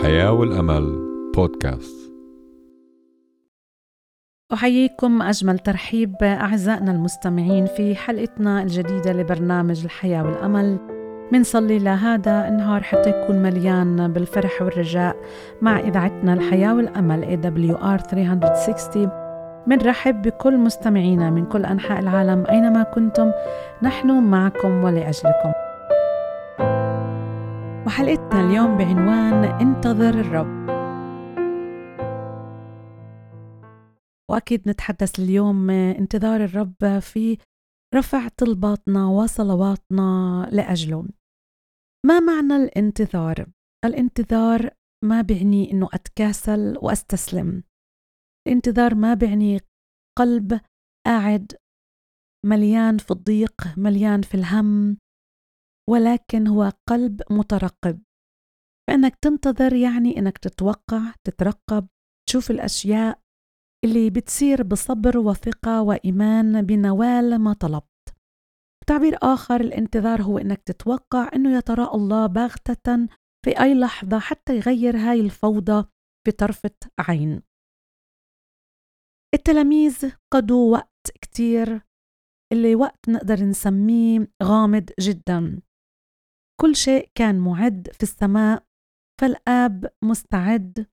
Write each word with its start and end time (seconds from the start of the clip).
الحياة 0.00 0.32
والأمل 0.32 0.98
بودكاست. 1.36 2.12
أحييكم 4.52 5.22
أجمل 5.22 5.58
ترحيب 5.58 6.14
أعزائنا 6.22 6.92
المستمعين 6.92 7.66
في 7.66 7.94
حلقتنا 7.94 8.62
الجديدة 8.62 9.12
لبرنامج 9.12 9.84
الحياة 9.84 10.24
والأمل. 10.24 10.78
منصلي 11.32 11.78
لهذا 11.78 12.48
النهار 12.48 12.82
حتى 12.82 13.10
يكون 13.10 13.42
مليان 13.42 14.12
بالفرح 14.12 14.62
والرجاء 14.62 15.16
مع 15.62 15.80
إذاعتنا 15.80 16.32
الحياة 16.32 16.74
والأمل 16.74 17.24
AWR 17.24 18.02
360 18.02 19.10
منرحب 19.66 20.22
بكل 20.22 20.56
مستمعينا 20.58 21.30
من 21.30 21.46
كل 21.46 21.64
أنحاء 21.64 21.98
العالم 22.00 22.46
أينما 22.50 22.82
كنتم. 22.82 23.32
نحن 23.82 24.22
معكم 24.22 24.84
ولأجلكم. 24.84 25.69
وحلقتنا 27.90 28.40
اليوم 28.40 28.78
بعنوان 28.78 29.44
انتظر 29.44 30.20
الرب. 30.20 30.70
وأكيد 34.30 34.68
نتحدث 34.68 35.18
اليوم 35.18 35.70
انتظار 35.70 36.44
الرب 36.44 36.98
في 36.98 37.38
رفع 37.94 38.28
طلباتنا 38.28 39.06
وصلواتنا 39.06 40.48
لأجله 40.52 41.08
ما 42.06 42.20
معنى 42.20 42.56
الانتظار؟ 42.56 43.46
الانتظار 43.84 44.70
ما 45.04 45.22
بيعني 45.22 45.72
إنه 45.72 45.88
أتكاسل 45.92 46.78
وأستسلم. 46.82 47.62
الانتظار 48.48 48.94
ما 48.94 49.14
بيعني 49.14 49.60
قلب 50.18 50.60
قاعد 51.06 51.52
مليان 52.46 52.98
في 52.98 53.10
الضيق 53.10 53.54
مليان 53.76 54.22
في 54.22 54.34
الهم 54.34 54.96
ولكن 55.90 56.46
هو 56.46 56.72
قلب 56.88 57.22
مترقب. 57.30 58.02
فإنك 58.88 59.16
تنتظر 59.16 59.72
يعني 59.74 60.18
إنك 60.18 60.38
تتوقع 60.38 61.14
تترقب 61.24 61.88
تشوف 62.28 62.50
الأشياء 62.50 63.20
اللي 63.84 64.10
بتصير 64.10 64.62
بصبر 64.62 65.18
وثقة 65.18 65.82
وإيمان 65.82 66.62
بنوال 66.62 67.38
ما 67.38 67.52
طلبت. 67.52 67.86
بتعبير 68.82 69.18
آخر 69.22 69.60
الانتظار 69.60 70.22
هو 70.22 70.38
إنك 70.38 70.62
تتوقع 70.62 71.30
إنه 71.34 71.56
يتراءى 71.58 71.94
الله 71.94 72.26
باغتة 72.26 73.08
في 73.44 73.60
أي 73.60 73.74
لحظة 73.74 74.18
حتى 74.18 74.56
يغير 74.56 74.96
هاي 74.96 75.20
الفوضى 75.20 75.88
بطرفة 76.28 76.76
عين. 76.98 77.42
التلاميذ 79.34 80.12
قضوا 80.32 80.72
وقت 80.72 81.10
كتير 81.22 81.82
اللي 82.52 82.74
وقت 82.74 83.08
نقدر 83.08 83.44
نسميه 83.44 84.32
غامض 84.42 84.90
جدا. 85.00 85.62
كل 86.60 86.76
شيء 86.76 87.10
كان 87.14 87.38
معد 87.38 87.88
في 87.92 88.02
السماء 88.02 88.64
فالآب 89.20 89.92
مستعد 90.04 90.86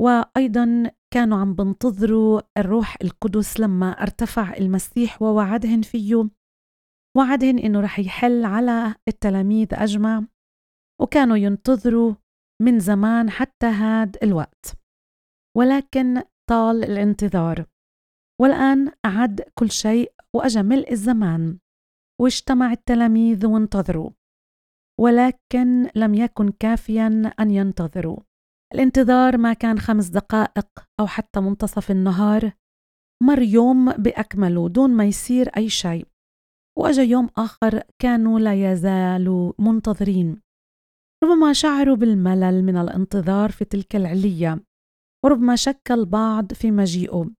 وأيضا 0.00 0.90
كانوا 1.14 1.38
عم 1.38 1.54
بنتظروا 1.54 2.40
الروح 2.58 2.96
القدس 3.02 3.60
لما 3.60 3.90
ارتفع 3.90 4.56
المسيح 4.56 5.22
ووعدهن 5.22 5.82
فيه 5.82 6.30
وعدهن 7.16 7.58
إنه 7.58 7.80
رح 7.80 7.98
يحل 7.98 8.44
على 8.44 8.94
التلاميذ 9.08 9.68
أجمع 9.72 10.24
وكانوا 11.02 11.36
ينتظروا 11.36 12.14
من 12.62 12.78
زمان 12.78 13.30
حتى 13.30 13.66
هاد 13.66 14.16
الوقت. 14.22 14.74
ولكن 15.56 16.22
طال 16.50 16.84
الانتظار. 16.84 17.66
والآن 18.40 18.92
أعد 19.04 19.40
كل 19.58 19.70
شيء 19.70 20.12
وأجا 20.36 20.62
ملء 20.62 20.92
الزمان. 20.92 21.58
واجتمع 22.20 22.72
التلاميذ 22.72 23.46
وانتظروا. 23.46 24.10
ولكن 25.00 25.90
لم 25.94 26.14
يكن 26.14 26.52
كافيا 26.60 27.32
أن 27.40 27.50
ينتظروا. 27.50 28.18
الانتظار 28.74 29.38
ما 29.38 29.52
كان 29.52 29.78
خمس 29.78 30.08
دقائق 30.08 30.68
أو 31.00 31.06
حتى 31.06 31.40
منتصف 31.40 31.90
النهار. 31.90 32.52
مر 33.22 33.42
يوم 33.42 33.92
بأكمله 33.92 34.68
دون 34.68 34.90
ما 34.90 35.04
يصير 35.04 35.48
أي 35.56 35.68
شيء. 35.68 36.06
وأجا 36.78 37.02
يوم 37.02 37.28
آخر 37.36 37.82
كانوا 38.02 38.40
لا 38.40 38.72
يزالوا 38.72 39.52
منتظرين. 39.58 40.40
ربما 41.24 41.52
شعروا 41.52 41.96
بالملل 41.96 42.64
من 42.64 42.76
الانتظار 42.76 43.50
في 43.50 43.64
تلك 43.64 43.96
العلية. 43.96 44.62
وربما 45.24 45.56
شك 45.56 45.90
البعض 45.90 46.52
في 46.52 46.70
مجيئه. 46.70 47.30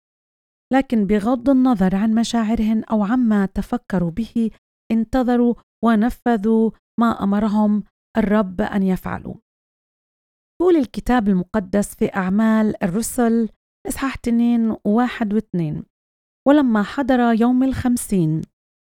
لكن 0.73 1.05
بغض 1.05 1.49
النظر 1.49 1.95
عن 1.95 2.15
مشاعرهن 2.15 2.83
أو 2.83 3.03
عما 3.03 3.45
تفكروا 3.45 4.11
به 4.11 4.51
انتظروا 4.91 5.55
ونفذوا 5.85 6.71
ما 6.99 7.23
أمرهم 7.23 7.83
الرب 8.17 8.61
أن 8.61 8.83
يفعلوا. 8.83 9.35
يقول 10.61 10.75
الكتاب 10.75 11.27
المقدس 11.27 11.95
في 11.95 12.15
أعمال 12.15 12.83
الرسل 12.83 13.49
إصحاح 13.87 14.13
2 14.13 14.77
واحد 14.85 15.33
واثنين. 15.33 15.83
ولما 16.47 16.83
حضر 16.83 17.19
يوم 17.19 17.63
الخمسين 17.63 18.41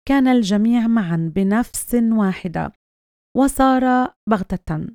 كان 0.07 0.27
الجميع 0.27 0.87
معا 0.87 1.31
بنفس 1.35 1.93
واحدة 1.93 2.73
وصار 3.37 4.13
بغتة. 4.29 4.87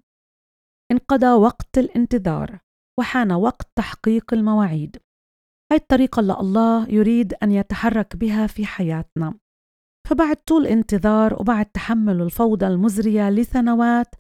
انقضى 0.93 1.33
وقت 1.33 1.79
الانتظار 1.79 2.59
وحان 2.99 3.33
وقت 3.33 3.69
تحقيق 3.79 4.34
المواعيد. 4.34 4.97
هاي 5.73 5.79
الطريقة 5.79 6.21
اللي 6.21 6.33
الله 6.41 6.89
يريد 6.89 7.34
أن 7.34 7.50
يتحرك 7.50 8.17
بها 8.17 8.47
في 8.47 8.67
حياتنا. 8.67 9.39
فبعد 10.12 10.37
طول 10.37 10.67
انتظار 10.67 11.41
وبعد 11.41 11.67
تحمل 11.67 12.23
الفوضى 12.23 12.67
المزرية 12.67 13.31
لسنوات 13.31 14.15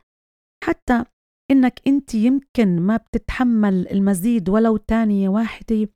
حتى 0.64 1.04
إنك 1.50 1.80
أنت 1.86 2.14
يمكن 2.14 2.80
ما 2.80 2.96
بتتحمل 2.96 3.88
المزيد 3.88 4.48
ولو 4.48 4.76
تانية 4.76 5.28
واحدة 5.28 5.88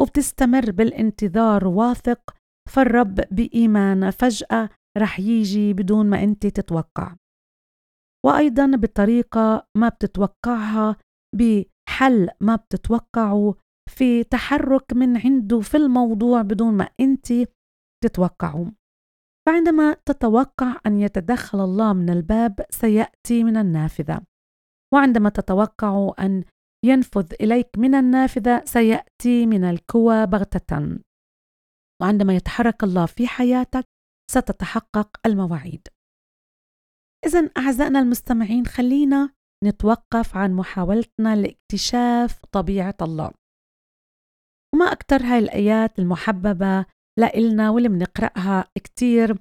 وبتستمر 0.00 0.70
بالانتظار 0.70 1.68
واثق 1.68 2.34
فالرب 2.68 3.14
بإيمان 3.14 4.10
فجأة 4.10 4.68
رح 4.98 5.20
يجي 5.20 5.72
بدون 5.72 6.10
ما 6.10 6.22
أنت 6.22 6.46
تتوقع. 6.46 7.16
وأيضا 8.26 8.76
بطريقة 8.76 9.66
ما 9.76 9.88
بتتوقعها 9.88 10.96
بحل 11.36 12.28
ما 12.40 12.56
بتتوقعه 12.56 13.54
في 13.90 14.24
تحرك 14.24 14.92
من 14.92 15.16
عنده 15.16 15.60
في 15.60 15.76
الموضوع 15.76 16.42
بدون 16.42 16.74
ما 16.74 16.88
أنت 17.00 17.32
تتوقعه. 18.04 18.72
فعندما 19.46 19.92
تتوقع 19.92 20.80
أن 20.86 21.00
يتدخل 21.00 21.60
الله 21.64 21.92
من 21.92 22.10
الباب 22.10 22.66
سيأتي 22.70 23.44
من 23.44 23.56
النافذة. 23.56 24.20
وعندما 24.94 25.28
تتوقع 25.28 26.12
أن 26.18 26.44
ينفذ 26.84 27.34
إليك 27.40 27.68
من 27.78 27.94
النافذة 27.94 28.64
سيأتي 28.64 29.46
من 29.46 29.64
الكوى 29.64 30.26
بغتة. 30.26 30.98
وعندما 32.02 32.36
يتحرك 32.36 32.84
الله 32.84 33.06
في 33.06 33.26
حياتك 33.26 33.84
ستتحقق 34.30 35.20
المواعيد. 35.26 35.88
إذا 37.26 37.50
أعزائنا 37.56 37.98
المستمعين 37.98 38.66
خلينا 38.66 39.30
نتوقف 39.64 40.36
عن 40.36 40.52
محاولتنا 40.54 41.36
لاكتشاف 41.36 42.44
طبيعة 42.52 42.96
الله. 43.02 43.30
وما 44.74 44.92
أكثر 44.92 45.22
هاي 45.22 45.38
الآيات 45.38 45.98
المحببة 45.98 46.86
لإلنا 47.18 47.70
واللي 47.70 47.88
بنقرأها 47.88 48.64
كتير 48.84 49.36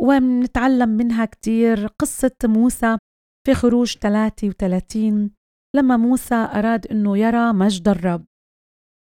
وبنتعلم 0.00 0.88
منها 0.88 1.24
كتير 1.24 1.86
قصة 1.86 2.36
موسى 2.44 2.98
في 3.46 3.54
خروج 3.54 3.96
33 3.96 5.30
لما 5.76 5.96
موسى 5.96 6.34
أراد 6.34 6.86
أنه 6.86 7.18
يرى 7.18 7.52
مجد 7.52 7.88
الرب. 7.88 8.24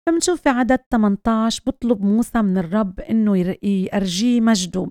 فمنشوف 0.08 0.42
في 0.42 0.48
عدد 0.48 0.78
18 0.92 1.62
بطلب 1.66 2.02
موسى 2.02 2.42
من 2.42 2.58
الرب 2.58 3.00
إنه 3.00 3.36
يرجيه 3.62 4.40
مجده. 4.40 4.90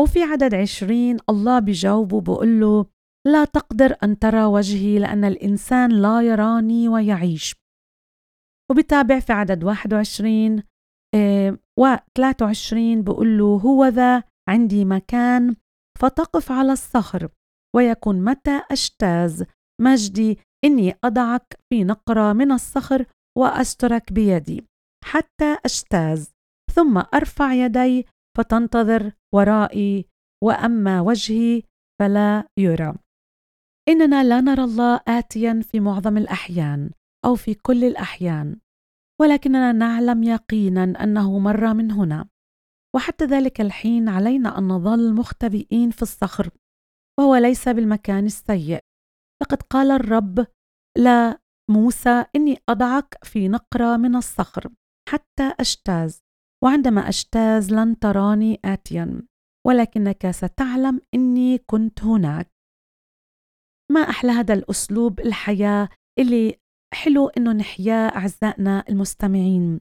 وفي 0.00 0.22
عدد 0.22 0.54
20 0.54 1.16
الله 1.30 1.58
بيجاوبه 1.58 2.20
بقول 2.20 2.60
له 2.60 2.86
لا 3.26 3.44
تقدر 3.44 3.96
أن 4.02 4.18
ترى 4.18 4.44
وجهي 4.44 4.98
لأن 4.98 5.24
الإنسان 5.24 5.90
لا 5.90 6.20
يراني 6.22 6.88
ويعيش. 6.88 7.54
وبتابع 8.70 9.20
في 9.20 9.32
عدد 9.32 9.64
21 9.64 10.62
و 11.78 11.96
23 12.14 13.02
بقول 13.02 13.38
له 13.38 13.44
هو 13.44 13.84
ذا 13.84 14.22
عندي 14.48 14.84
مكان 14.84 15.56
فتقف 15.98 16.52
على 16.52 16.72
الصخر 16.72 17.28
ويكون 17.76 18.24
متى 18.24 18.62
أجتاز؟ 18.70 19.44
مجدي 19.80 20.38
إني 20.64 20.94
أضعك 21.04 21.58
في 21.70 21.84
نقرة 21.84 22.32
من 22.32 22.52
الصخر 22.52 23.06
واسترك 23.38 24.12
بيدي 24.12 24.66
حتى 25.04 25.58
أجتاز. 25.64 26.32
ثم 26.74 27.02
أرفع 27.14 27.52
يدي 27.52 28.06
فتنتظر 28.38 29.12
ورائي 29.34 30.06
وأما 30.44 31.00
وجهي 31.00 31.62
فلا 32.00 32.46
يرى. 32.58 32.94
إننا 33.88 34.24
لا 34.24 34.40
نرى 34.40 34.64
الله 34.64 35.00
اتيا 35.08 35.62
في 35.62 35.80
معظم 35.80 36.16
الأحيان 36.16 36.90
أو 37.24 37.34
في 37.34 37.54
كل 37.54 37.84
الأحيان. 37.84 38.56
ولكننا 39.20 39.72
نعلم 39.72 40.22
يقينا 40.22 40.84
أنه 40.84 41.38
مر 41.38 41.74
من 41.74 41.90
هنا. 41.90 42.28
وحتى 42.96 43.24
ذلك 43.24 43.60
الحين 43.60 44.08
علينا 44.08 44.58
أن 44.58 44.68
نظل 44.68 45.14
مختبئين 45.14 45.90
في 45.90 46.02
الصخر 46.02 46.50
وهو 47.18 47.36
ليس 47.36 47.68
بالمكان 47.68 48.26
السيء. 48.26 48.80
لقد 49.42 49.62
قال 49.62 49.90
الرب 49.90 50.46
لا 50.98 51.40
موسى 51.70 52.24
إني 52.36 52.58
أضعك 52.68 53.18
في 53.24 53.48
نقرة 53.48 53.96
من 53.96 54.16
الصخر 54.16 54.68
حتى 55.08 55.54
أجتاز 55.60 56.20
وعندما 56.64 57.08
أجتاز 57.08 57.72
لن 57.72 57.98
تراني 57.98 58.60
آتيا 58.64 59.22
ولكنك 59.66 60.30
ستعلم 60.30 61.00
إني 61.14 61.58
كنت 61.58 62.04
هناك. 62.04 62.52
ما 63.92 64.00
أحلى 64.00 64.32
هذا 64.32 64.54
الأسلوب 64.54 65.20
الحياة 65.20 65.88
اللي 66.18 66.60
حلو 66.92 67.28
إنه 67.28 67.52
نحياه 67.52 68.08
أعزائنا 68.08 68.84
المستمعين. 68.88 69.80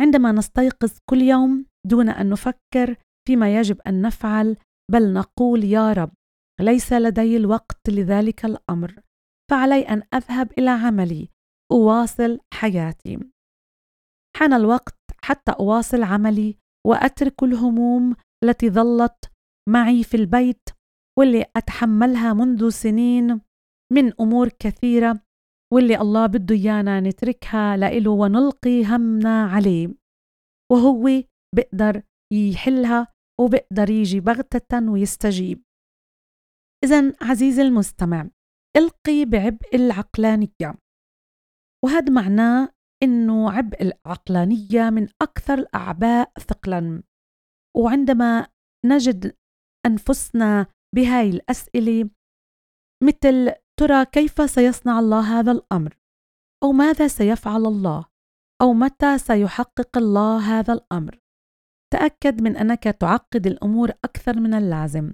عندما 0.00 0.32
نستيقظ 0.32 0.90
كل 1.10 1.22
يوم 1.22 1.66
دون 1.86 2.08
أن 2.08 2.30
نفكر 2.30 2.96
فيما 3.28 3.56
يجب 3.56 3.80
أن 3.80 4.02
نفعل 4.02 4.56
بل 4.92 5.12
نقول 5.12 5.64
يا 5.64 5.92
رب 5.92 6.12
ليس 6.60 6.92
لدي 6.92 7.36
الوقت 7.36 7.88
لذلك 7.88 8.44
الأمر 8.44 9.00
فعلي 9.50 9.82
أن 9.82 10.02
أذهب 10.14 10.52
إلى 10.58 10.70
عملي 10.70 11.28
أواصل 11.72 12.38
حياتي. 12.54 13.18
حان 14.36 14.52
الوقت 14.52 14.98
حتى 15.22 15.52
أواصل 15.52 16.02
عملي 16.02 16.56
وأترك 16.86 17.42
الهموم 17.42 18.16
التي 18.44 18.70
ظلت 18.70 19.30
معي 19.68 20.04
في 20.04 20.16
البيت 20.16 20.68
واللي 21.18 21.46
أتحملها 21.56 22.32
منذ 22.32 22.68
سنين 22.68 23.40
من 23.92 24.12
أمور 24.20 24.48
كثيرة 24.48 25.20
واللي 25.72 26.00
الله 26.00 26.26
بده 26.26 26.54
إيانا 26.54 27.00
نتركها 27.00 27.76
لإله 27.76 28.10
ونلقي 28.10 28.84
همنا 28.84 29.44
عليه. 29.44 29.88
وهو 30.72 31.22
بيقدر 31.54 32.02
يحلها 32.32 33.06
وبيقدر 33.40 33.90
يجي 33.90 34.20
بغتة 34.20 34.90
ويستجيب. 34.90 35.62
إذا 36.84 37.12
عزيزي 37.22 37.62
المستمع 37.62 38.30
إلقي 38.76 39.24
بعبء 39.24 39.74
العقلانية. 39.76 40.78
وهذا 41.84 42.12
معناه 42.12 42.68
إنه 43.02 43.50
عبء 43.50 43.82
العقلانية 43.82 44.90
من 44.90 45.08
أكثر 45.22 45.54
الأعباء 45.54 46.32
ثقلا. 46.38 47.02
وعندما 47.76 48.46
نجد 48.86 49.36
أنفسنا 49.86 50.66
بهاي 50.94 51.30
الأسئلة 51.30 52.10
مثل 53.02 53.54
ترى 53.80 54.04
كيف 54.04 54.50
سيصنع 54.50 54.98
الله 54.98 55.40
هذا 55.40 55.52
الأمر؟ 55.52 55.98
أو 56.62 56.72
ماذا 56.72 57.08
سيفعل 57.08 57.66
الله؟ 57.66 58.04
أو 58.62 58.72
متى 58.72 59.18
سيحقق 59.18 59.98
الله 59.98 60.38
هذا 60.38 60.72
الأمر؟ 60.72 61.18
تأكد 61.92 62.42
من 62.42 62.56
أنك 62.56 62.82
تعقد 62.82 63.46
الأمور 63.46 63.90
أكثر 64.04 64.40
من 64.40 64.54
اللازم. 64.54 65.12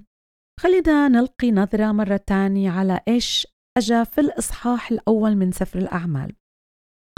خلينا 0.60 1.08
نلقي 1.08 1.52
نظرة 1.52 1.92
مرة 1.92 2.16
تانية 2.16 2.70
على 2.70 3.00
إيش 3.08 3.46
أجا 3.78 4.04
في 4.04 4.20
الإصحاح 4.20 4.90
الأول 4.90 5.36
من 5.36 5.52
سفر 5.52 5.78
الأعمال. 5.78 6.32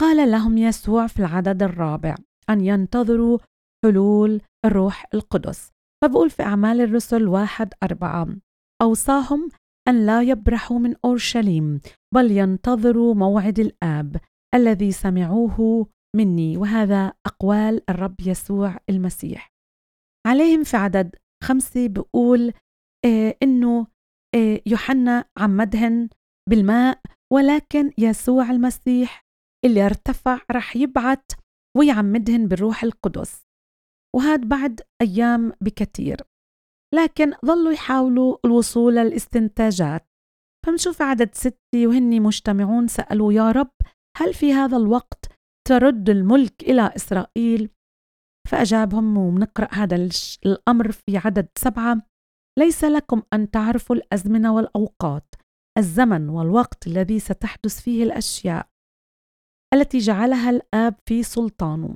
قال 0.00 0.30
لهم 0.30 0.58
يسوع 0.58 1.06
في 1.06 1.18
العدد 1.18 1.62
الرابع 1.62 2.14
أن 2.50 2.60
ينتظروا 2.60 3.38
حلول 3.84 4.40
الروح 4.64 5.06
القدس. 5.14 5.70
فبقول 6.02 6.30
في 6.30 6.42
أعمال 6.42 6.80
الرسل 6.80 7.28
واحد 7.28 7.74
أربعة. 7.82 8.36
أوصاهم 8.82 9.48
أن 9.88 10.06
لا 10.06 10.22
يبرحوا 10.22 10.78
من 10.78 10.94
أورشليم 11.04 11.80
بل 12.14 12.30
ينتظروا 12.30 13.14
موعد 13.14 13.58
الآب 13.58 14.16
الذي 14.54 14.92
سمعوه 14.92 15.86
مني 16.16 16.56
وهذا 16.56 17.12
أقوال 17.26 17.90
الرب 17.90 18.20
يسوع 18.20 18.76
المسيح. 18.90 19.52
عليهم 20.26 20.64
في 20.64 20.76
عدد 20.76 21.16
خمسة 21.44 21.88
بقول 21.88 22.52
إيه 23.04 23.36
إنه 23.42 23.86
إيه 24.34 24.62
يوحنا 24.66 25.24
عمدهن 25.38 26.08
بالماء 26.50 27.00
ولكن 27.32 27.92
يسوع 27.98 28.50
المسيح 28.50 29.24
اللي 29.64 29.86
ارتفع 29.86 30.40
رح 30.50 30.76
يبعت 30.76 31.32
ويعمدهن 31.76 32.48
بالروح 32.48 32.82
القدس. 32.84 33.46
وهذا 34.16 34.44
بعد 34.44 34.80
أيام 35.02 35.52
بكثير. 35.60 36.16
لكن 36.94 37.32
ظلوا 37.46 37.72
يحاولوا 37.72 38.36
الوصول 38.44 38.94
للاستنتاجات. 38.96 40.08
فمنشوف 40.66 41.02
عدد 41.02 41.34
ستة 41.34 41.86
وهن 41.86 42.22
مجتمعون 42.22 42.88
سألوا 42.88 43.32
يا 43.32 43.52
رب 43.52 43.72
هل 44.16 44.34
في 44.34 44.52
هذا 44.52 44.76
الوقت 44.76 45.26
ترد 45.68 46.10
الملك 46.10 46.62
إلى 46.62 46.92
إسرائيل؟ 46.96 47.70
فأجابهم 48.50 49.18
ومنقرأ 49.18 49.68
هذا 49.72 50.08
الأمر 50.46 50.92
في 50.92 51.16
عدد 51.16 51.48
سبعة 51.58 52.02
ليس 52.58 52.84
لكم 52.84 53.22
أن 53.32 53.50
تعرفوا 53.50 53.96
الأزمنة 53.96 54.54
والأوقات 54.54 55.34
الزمن 55.78 56.28
والوقت 56.28 56.86
الذي 56.86 57.20
ستحدث 57.20 57.80
فيه 57.80 58.04
الأشياء 58.04 58.68
التي 59.74 59.98
جعلها 59.98 60.50
الآب 60.50 60.94
في 61.06 61.22
سلطانه 61.22 61.94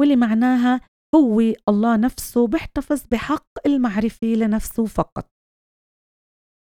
واللي 0.00 0.16
معناها 0.16 0.80
هو 1.14 1.40
الله 1.68 1.96
نفسه 1.96 2.46
بيحتفظ 2.46 3.02
بحق 3.10 3.66
المعرفة 3.66 4.26
لنفسه 4.26 4.86
فقط. 4.86 5.26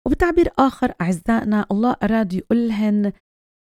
وبتعبير 0.07 0.49
آخر 0.59 0.93
أعزائنا 1.01 1.65
الله 1.71 1.95
أراد 2.03 2.33
يقولهن 2.33 3.13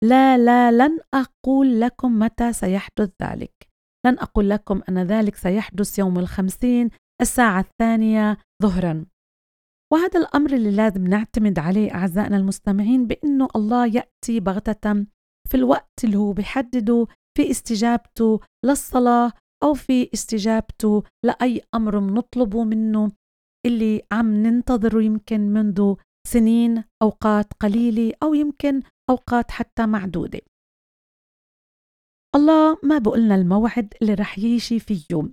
لا 0.03 0.37
لا 0.37 0.71
لن 0.71 0.99
أقول 1.13 1.81
لكم 1.81 2.19
متى 2.19 2.53
سيحدث 2.53 3.11
ذلك. 3.23 3.67
لن 4.05 4.19
أقول 4.19 4.49
لكم 4.49 4.81
أن 4.89 4.99
ذلك 5.03 5.35
سيحدث 5.35 5.99
يوم 5.99 6.19
الخمسين 6.19 6.89
الساعة 7.21 7.59
الثانية 7.59 8.37
ظهرا. 8.63 9.05
وهذا 9.93 10.19
الأمر 10.19 10.53
اللي 10.53 10.71
لازم 10.71 11.07
نعتمد 11.07 11.59
عليه 11.59 11.93
أعزائنا 11.95 12.37
المستمعين 12.37 13.07
بأنه 13.07 13.47
الله 13.55 13.85
يأتي 13.85 14.39
بغتة 14.39 15.05
في 15.49 15.55
الوقت 15.55 16.03
اللي 16.03 16.17
هو 16.17 16.33
بحدده 16.33 17.07
في 17.37 17.51
استجابته 17.51 18.39
للصلاة 18.65 19.31
أو 19.63 19.73
في 19.73 20.09
استجابته 20.13 21.03
لأي 21.25 21.61
أمر 21.75 21.99
بنطلبه 21.99 22.63
منه 22.63 23.11
اللي 23.65 24.01
عم 24.11 24.33
ننتظره 24.33 25.01
يمكن 25.03 25.39
منذ 25.41 25.95
سنين 26.27 26.83
أوقات 27.01 27.53
قليلة 27.53 28.13
أو 28.23 28.33
يمكن 28.33 28.81
أوقات 29.09 29.51
حتى 29.51 29.85
معدودة. 29.85 30.41
الله 32.35 32.77
ما 32.83 32.97
بقولنا 32.97 33.35
الموعد 33.35 33.93
اللي 34.01 34.13
رح 34.13 34.39
يجي 34.39 34.79
فيه 34.79 35.29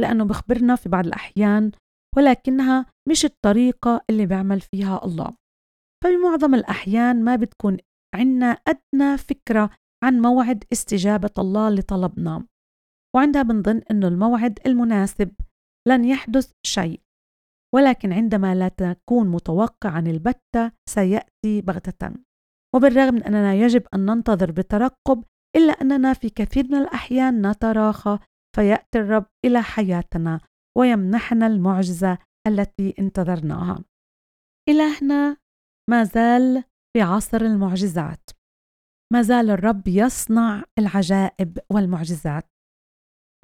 لأنه 0.00 0.24
بخبرنا 0.24 0.76
في 0.76 0.88
بعض 0.88 1.06
الأحيان 1.06 1.72
ولكنها 2.16 2.86
مش 3.08 3.24
الطريقة 3.24 4.04
اللي 4.10 4.26
بيعمل 4.26 4.60
فيها 4.60 5.04
الله. 5.04 5.30
فبمعظم 6.04 6.54
الأحيان 6.54 7.24
ما 7.24 7.36
بتكون 7.36 7.76
عنا 8.14 8.46
أدنى 8.46 9.18
فكرة 9.18 9.70
عن 10.04 10.20
موعد 10.20 10.64
استجابة 10.72 11.30
الله 11.38 11.70
لطلبنا. 11.70 12.46
وعندها 13.16 13.42
بنظن 13.42 13.82
أنه 13.90 14.08
الموعد 14.08 14.58
المناسب 14.66 15.30
لن 15.88 16.04
يحدث 16.04 16.52
شيء. 16.66 17.00
ولكن 17.74 18.12
عندما 18.12 18.54
لا 18.54 18.68
تكون 18.68 19.28
متوقعا 19.28 20.00
البتة 20.00 20.72
سيأتي 20.88 21.60
بغتة. 21.60 22.10
وبالرغم 22.74 23.14
من 23.14 23.22
أننا 23.22 23.54
يجب 23.54 23.86
أن 23.94 24.06
ننتظر 24.06 24.50
بترقب 24.50 25.24
إلا 25.56 25.72
أننا 25.72 26.12
في 26.12 26.30
كثير 26.30 26.64
من 26.64 26.74
الأحيان 26.74 27.46
نتراخى 27.46 28.18
فيأتي 28.56 28.98
الرب 28.98 29.26
إلى 29.46 29.62
حياتنا 29.62 30.40
ويمنحنا 30.78 31.46
المعجزة 31.46 32.18
التي 32.46 32.94
انتظرناها. 32.98 33.84
إلهنا 34.68 35.36
ما 35.90 36.04
زال 36.04 36.64
في 36.96 37.02
عصر 37.02 37.40
المعجزات. 37.40 38.30
ما 39.12 39.22
زال 39.22 39.50
الرب 39.50 39.88
يصنع 39.88 40.64
العجائب 40.78 41.58
والمعجزات. 41.72 42.51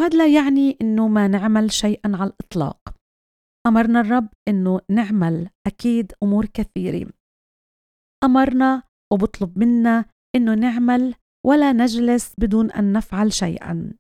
وهذا 0.01 0.19
لا 0.19 0.35
يعني 0.35 0.77
إنه 0.81 1.09
ما 1.09 1.29
نعمل 1.29 1.73
شيئا 1.73 2.17
على 2.17 2.31
الإطلاق. 2.31 2.95
أمرنا 3.67 4.01
الرب 4.01 4.29
إنه 4.49 4.81
نعمل 4.91 5.51
أكيد 5.67 6.13
أمور 6.23 6.47
كثيرة. 6.47 7.11
أمرنا 8.25 8.83
وبطلب 9.13 9.59
منا 9.59 10.05
إنه 10.37 10.55
نعمل 10.55 11.15
ولا 11.47 11.73
نجلس 11.73 12.35
بدون 12.39 12.71
أن 12.71 12.93
نفعل 12.93 13.33
شيئا. 13.33 13.93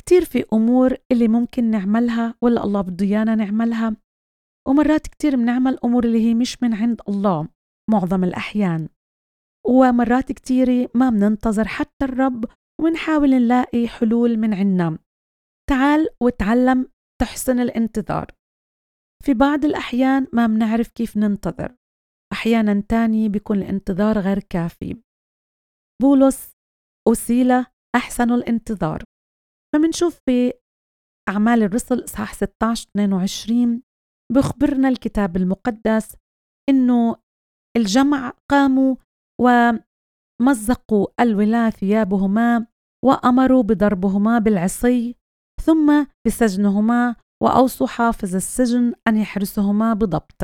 كتير 0.00 0.24
في 0.24 0.44
أمور 0.52 0.96
اللي 1.12 1.28
ممكن 1.28 1.70
نعملها 1.70 2.34
ولا 2.42 2.64
الله 2.64 2.80
بده 2.80 3.06
إيانا 3.06 3.34
نعملها 3.34 3.96
ومرات 4.68 5.06
كتير 5.06 5.36
بنعمل 5.36 5.78
أمور 5.84 6.04
اللي 6.04 6.24
هي 6.24 6.34
مش 6.34 6.62
من 6.62 6.74
عند 6.74 7.00
الله 7.08 7.48
معظم 7.90 8.24
الأحيان. 8.24 8.88
ومرات 9.66 10.32
كتيرة 10.32 10.90
ما 10.94 11.10
بننتظر 11.10 11.68
حتى 11.68 12.04
الرب 12.04 12.44
ومنحاول 12.80 13.30
نلاقي 13.30 13.88
حلول 13.88 14.36
من 14.36 14.54
عنا 14.54 14.98
تعال 15.70 16.08
وتعلم 16.22 16.90
تحسن 17.20 17.60
الانتظار. 17.60 18.26
في 19.24 19.34
بعض 19.34 19.64
الأحيان 19.64 20.26
ما 20.32 20.46
بنعرف 20.46 20.88
كيف 20.88 21.16
ننتظر. 21.16 21.76
أحيانا 22.32 22.82
تاني 22.88 23.28
بيكون 23.28 23.58
الانتظار 23.58 24.18
غير 24.18 24.38
كافي. 24.38 25.02
بولس 26.02 26.52
وسيلة 27.08 27.66
أحسنوا 27.96 28.36
الانتظار. 28.36 29.02
فمنشوف 29.74 30.20
في 30.26 30.52
أعمال 31.28 31.62
الرسل 31.62 32.04
إصحاح 32.04 32.34
16 32.34 32.88
22 32.88 33.82
بخبرنا 34.32 34.88
الكتاب 34.88 35.36
المقدس 35.36 36.16
إنه 36.68 37.16
الجمع 37.76 38.32
قاموا 38.50 38.96
مزقوا 40.42 41.06
الولا 41.20 41.70
ثيابهما 41.70 42.66
وأمروا 43.04 43.62
بضربهما 43.62 44.38
بالعصي 44.38 45.16
ثم 45.62 46.06
بسجنهما 46.26 47.16
وأوصوا 47.42 47.86
حافظ 47.86 48.34
السجن 48.34 48.92
أن 49.08 49.16
يحرسهما 49.16 49.94
بضبط. 49.94 50.42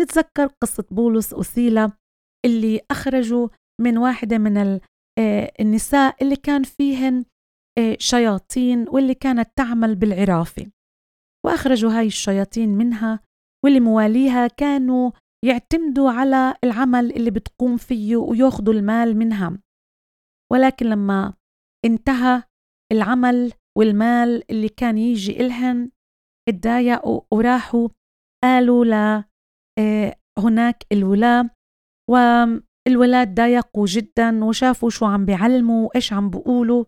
نتذكر 0.00 0.46
قصة 0.62 0.84
بولس 0.90 1.32
وسيلة 1.32 1.92
اللي 2.46 2.80
أخرجوا 2.90 3.48
من 3.80 3.98
واحدة 3.98 4.38
من 4.38 4.80
آه، 5.18 5.52
النساء 5.60 6.22
اللي 6.22 6.36
كان 6.36 6.62
فيهن 6.62 7.24
آه، 7.78 7.96
شياطين 7.98 8.88
واللي 8.88 9.14
كانت 9.14 9.50
تعمل 9.56 9.94
بالعرافة 9.94 10.66
وأخرجوا 11.46 11.90
هاي 11.90 12.06
الشياطين 12.06 12.68
منها 12.68 13.20
واللي 13.64 13.80
مواليها 13.80 14.46
كانوا 14.46 15.10
يعتمدوا 15.44 16.10
على 16.10 16.54
العمل 16.64 17.12
اللي 17.12 17.30
بتقوم 17.30 17.76
فيه 17.76 18.16
وياخذوا 18.16 18.74
المال 18.74 19.16
منها. 19.16 19.58
ولكن 20.52 20.86
لما 20.86 21.34
انتهى 21.84 22.42
العمل 22.92 23.52
والمال 23.78 24.50
اللي 24.50 24.68
كان 24.68 24.98
يجي 24.98 25.40
إلهن 25.40 25.90
اتضايقوا 26.48 27.20
وراحوا 27.32 27.88
قالوا 28.44 28.84
ل 28.84 28.92
آه، 29.78 30.16
هناك 30.38 30.84
الولاة 30.92 31.50
والولاد 32.10 33.34
ضايقوا 33.34 33.86
جدا 33.86 34.44
وشافوا 34.44 34.90
شو 34.90 35.06
عم 35.06 35.24
بيعلموا 35.24 35.86
وإيش 35.88 36.12
عم 36.12 36.30
بيقولوا 36.30 36.84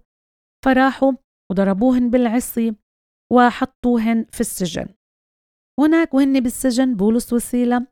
فراحوا 0.64 1.12
وضربوهن 1.50 2.10
بالعصي 2.10 2.76
وحطوهن 3.32 4.26
في 4.32 4.40
السجن. 4.40 4.86
هناك 5.80 6.14
وهن 6.14 6.40
بالسجن 6.40 6.94
بولس 6.96 7.32
وسيلة. 7.32 7.86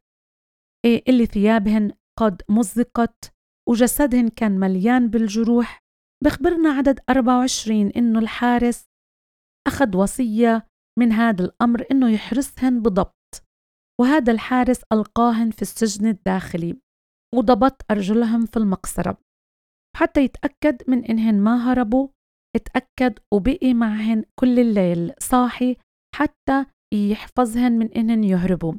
اللي 0.84 1.26
ثيابهن 1.26 1.92
قد 2.18 2.42
مزقت 2.48 3.34
وجسدهن 3.68 4.28
كان 4.28 4.60
مليان 4.60 5.10
بالجروح. 5.10 5.86
بخبرنا 6.24 6.70
عدد 6.70 7.00
24 7.10 7.90
إنه 7.90 8.18
الحارس 8.18 8.84
أخذ 9.66 9.96
وصية 9.96 10.66
من 10.98 11.12
هذا 11.12 11.44
الأمر 11.44 11.86
إنه 11.90 12.10
يحرسهن 12.10 12.82
بضبط 12.82 13.44
وهذا 14.00 14.32
الحارس 14.32 14.80
ألقاهن 14.92 15.50
في 15.50 15.62
السجن 15.62 16.06
الداخلي 16.06 16.80
وضبط 17.34 17.82
أرجلهم 17.90 18.46
في 18.46 18.56
المقصرة. 18.56 19.18
حتى 19.96 20.24
يتأكد 20.24 20.90
من 20.90 21.04
إنهن 21.04 21.40
ما 21.40 21.72
هربوا 21.72 22.08
اتأكد 22.56 23.18
وبقي 23.34 23.74
معهن 23.74 24.24
كل 24.40 24.58
الليل 24.58 25.12
صاحي 25.18 25.76
حتى 26.14 26.66
يحفظهن 26.94 27.72
من 27.72 27.92
إنهن 27.92 28.24
يهربوا. 28.24 28.74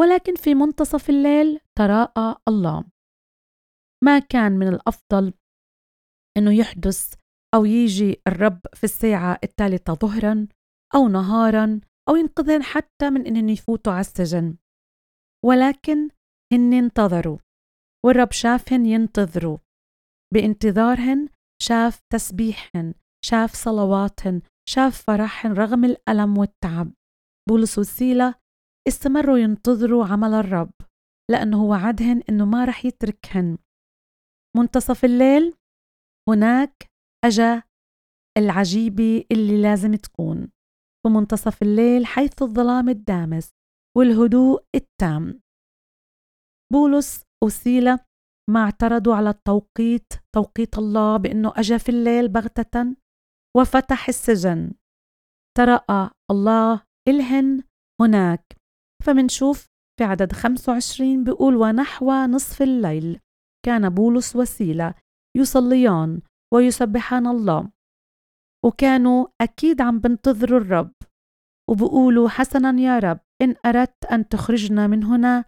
ولكن 0.00 0.34
في 0.34 0.54
منتصف 0.54 1.10
الليل 1.10 1.60
تراءى 1.78 2.36
الله. 2.48 2.84
ما 4.04 4.18
كان 4.18 4.52
من 4.52 4.68
الأفضل 4.68 5.34
أنه 6.36 6.52
يحدث 6.52 7.14
أو 7.54 7.64
يجي 7.64 8.22
الرب 8.26 8.60
في 8.74 8.84
الساعة 8.84 9.38
الثالثة 9.44 9.94
ظهرا 9.94 10.46
أو 10.94 11.08
نهارا 11.08 11.80
أو 12.08 12.16
ينقذهن 12.16 12.62
حتى 12.62 13.10
من 13.10 13.26
أنهم 13.26 13.48
يفوتوا 13.48 13.92
على 13.92 14.00
السجن. 14.00 14.56
ولكن 15.44 16.08
هن 16.52 16.72
انتظروا 16.72 17.38
والرب 18.04 18.32
شافهن 18.32 18.86
ينتظروا. 18.86 19.58
بانتظارهن 20.34 21.28
شاف 21.62 22.00
تسبيحهن 22.12 22.94
شاف 23.24 23.54
صلواتهن 23.54 24.42
شاف 24.68 25.02
فرحهن 25.02 25.52
رغم 25.52 25.84
الألم 25.84 26.38
والتعب. 26.38 26.92
بولس 27.48 27.78
وسيلة 27.78 28.34
استمروا 28.88 29.38
ينتظروا 29.38 30.06
عمل 30.06 30.34
الرب 30.34 30.72
لأنه 31.30 31.64
وعدهن 31.64 32.22
أنه 32.28 32.44
ما 32.44 32.64
رح 32.64 32.84
يتركهن. 32.84 33.58
منتصف 34.56 35.04
الليل 35.04 35.54
هناك 36.28 36.86
أجا 37.24 37.62
العجيبة 38.38 39.24
اللي 39.32 39.62
لازم 39.62 39.94
تكون. 39.94 40.50
بمنتصف 41.06 41.62
الليل 41.62 42.06
حيث 42.06 42.42
الظلام 42.42 42.88
الدامس 42.88 43.50
والهدوء 43.96 44.64
التام. 44.74 45.40
بولس 46.72 47.22
وسيلة 47.44 47.98
ما 48.50 48.60
اعترضوا 48.60 49.14
على 49.14 49.30
التوقيت 49.30 50.12
توقيت 50.34 50.78
الله 50.78 51.16
بأنه 51.16 51.52
أجا 51.56 51.78
في 51.78 51.88
الليل 51.88 52.28
بغتة 52.28 52.96
وفتح 53.56 54.08
السجن. 54.08 54.74
ترأى 55.56 56.10
الله 56.30 56.82
إلهن 57.08 57.62
هناك. 58.00 58.63
فمنشوف 59.02 59.68
في 59.98 60.04
عدد 60.04 60.32
25 60.32 61.24
بيقول 61.24 61.56
ونحو 61.56 62.12
نصف 62.12 62.62
الليل. 62.62 63.20
كان 63.66 63.88
بولس 63.88 64.36
وسيلة 64.36 64.94
يصليان 65.36 66.22
ويسبحان 66.54 67.26
الله. 67.26 67.70
وكانوا 68.64 69.26
أكيد 69.40 69.80
عم 69.80 69.98
بنتظروا 69.98 70.60
الرب. 70.60 70.92
وبقولوا 71.70 72.28
حسنا 72.28 72.80
يا 72.80 72.98
رب 72.98 73.20
إن 73.42 73.54
أردت 73.66 74.04
أن 74.04 74.28
تخرجنا 74.28 74.86
من 74.86 75.04
هنا 75.04 75.44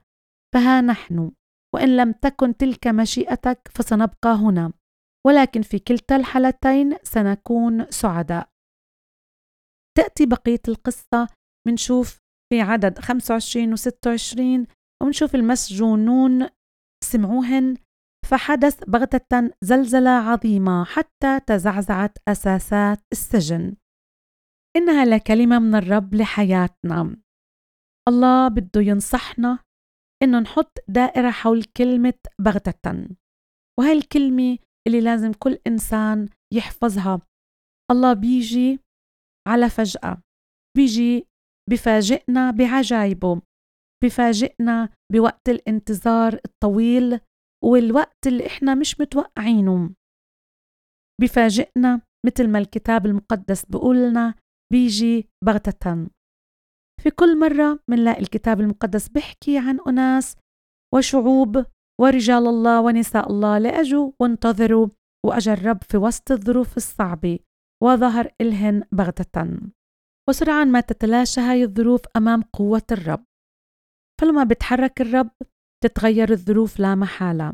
فها 0.54 0.80
نحن 0.80 1.32
وإن 1.74 1.96
لم 1.96 2.12
تكن 2.12 2.56
تلك 2.56 2.86
مشيئتك 2.86 3.68
فسنبقى 3.74 4.34
هنا. 4.34 4.72
ولكن 5.26 5.62
في 5.62 5.78
كلتا 5.78 6.16
الحالتين 6.16 6.96
سنكون 7.02 7.90
سعداء. 7.90 8.48
تأتي 9.96 10.26
بقية 10.26 10.62
القصة. 10.68 11.28
منشوف 11.66 12.25
في 12.52 12.60
عدد 12.60 12.98
25 12.98 13.72
و 13.72 13.76
26 13.76 14.66
ومنشوف 15.02 15.34
المسجونون 15.34 16.48
سمعوهن 17.04 17.76
فحدث 18.30 18.84
بغتة 18.84 19.50
زلزلة 19.62 20.10
عظيمة 20.10 20.84
حتى 20.84 21.40
تزعزعت 21.46 22.18
أساسات 22.28 22.98
السجن. 23.12 23.76
إنها 24.76 25.04
لكلمة 25.04 25.58
من 25.58 25.74
الرب 25.74 26.14
لحياتنا. 26.14 27.16
الله 28.08 28.48
بده 28.48 28.80
ينصحنا 28.80 29.58
إنه 30.22 30.38
نحط 30.38 30.78
دائرة 30.88 31.30
حول 31.30 31.64
كلمة 31.64 32.14
بغتة. 32.38 33.08
وهي 33.78 33.92
الكلمة 33.92 34.58
اللي 34.86 35.00
لازم 35.00 35.32
كل 35.32 35.58
إنسان 35.66 36.28
يحفظها. 36.54 37.20
الله 37.90 38.12
بيجي 38.12 38.80
على 39.48 39.70
فجأة 39.70 40.22
بيجي 40.76 41.26
بفاجئنا 41.70 42.50
بعجايبه 42.50 43.42
بفاجئنا 44.04 44.88
بوقت 45.12 45.48
الانتظار 45.48 46.40
الطويل 46.44 47.20
والوقت 47.64 48.26
اللي 48.26 48.46
إحنا 48.46 48.74
مش 48.74 49.00
متوقعينه. 49.00 49.90
بفاجئنا 51.20 52.00
مثل 52.26 52.48
ما 52.48 52.58
الكتاب 52.58 53.06
المقدس 53.06 53.64
بقولنا 53.66 54.34
بيجي 54.72 55.28
بغتة. 55.44 56.08
في 57.02 57.10
كل 57.10 57.38
مرة 57.38 57.78
منلاقي 57.90 58.20
الكتاب 58.20 58.60
المقدس 58.60 59.08
بيحكي 59.08 59.58
عن 59.58 59.78
أناس 59.88 60.36
وشعوب 60.94 61.64
ورجال 62.00 62.46
الله 62.46 62.80
ونساء 62.80 63.30
الله 63.30 63.58
لأجوا 63.58 64.12
وانتظروا 64.20 64.88
وأجرب 65.26 65.82
في 65.82 65.96
وسط 65.96 66.30
الظروف 66.30 66.76
الصعبة 66.76 67.38
وظهر 67.82 68.30
إلهن 68.40 68.82
بغتة. 68.92 69.58
وسرعان 70.28 70.72
ما 70.72 70.80
تتلاشى 70.80 71.40
هاي 71.40 71.62
الظروف 71.62 72.00
أمام 72.16 72.42
قوة 72.42 72.82
الرب. 72.92 73.24
فلما 74.20 74.44
بتحرك 74.44 75.00
الرب 75.00 75.30
تتغير 75.84 76.30
الظروف 76.30 76.80
لا 76.80 76.94
محالة. 76.94 77.52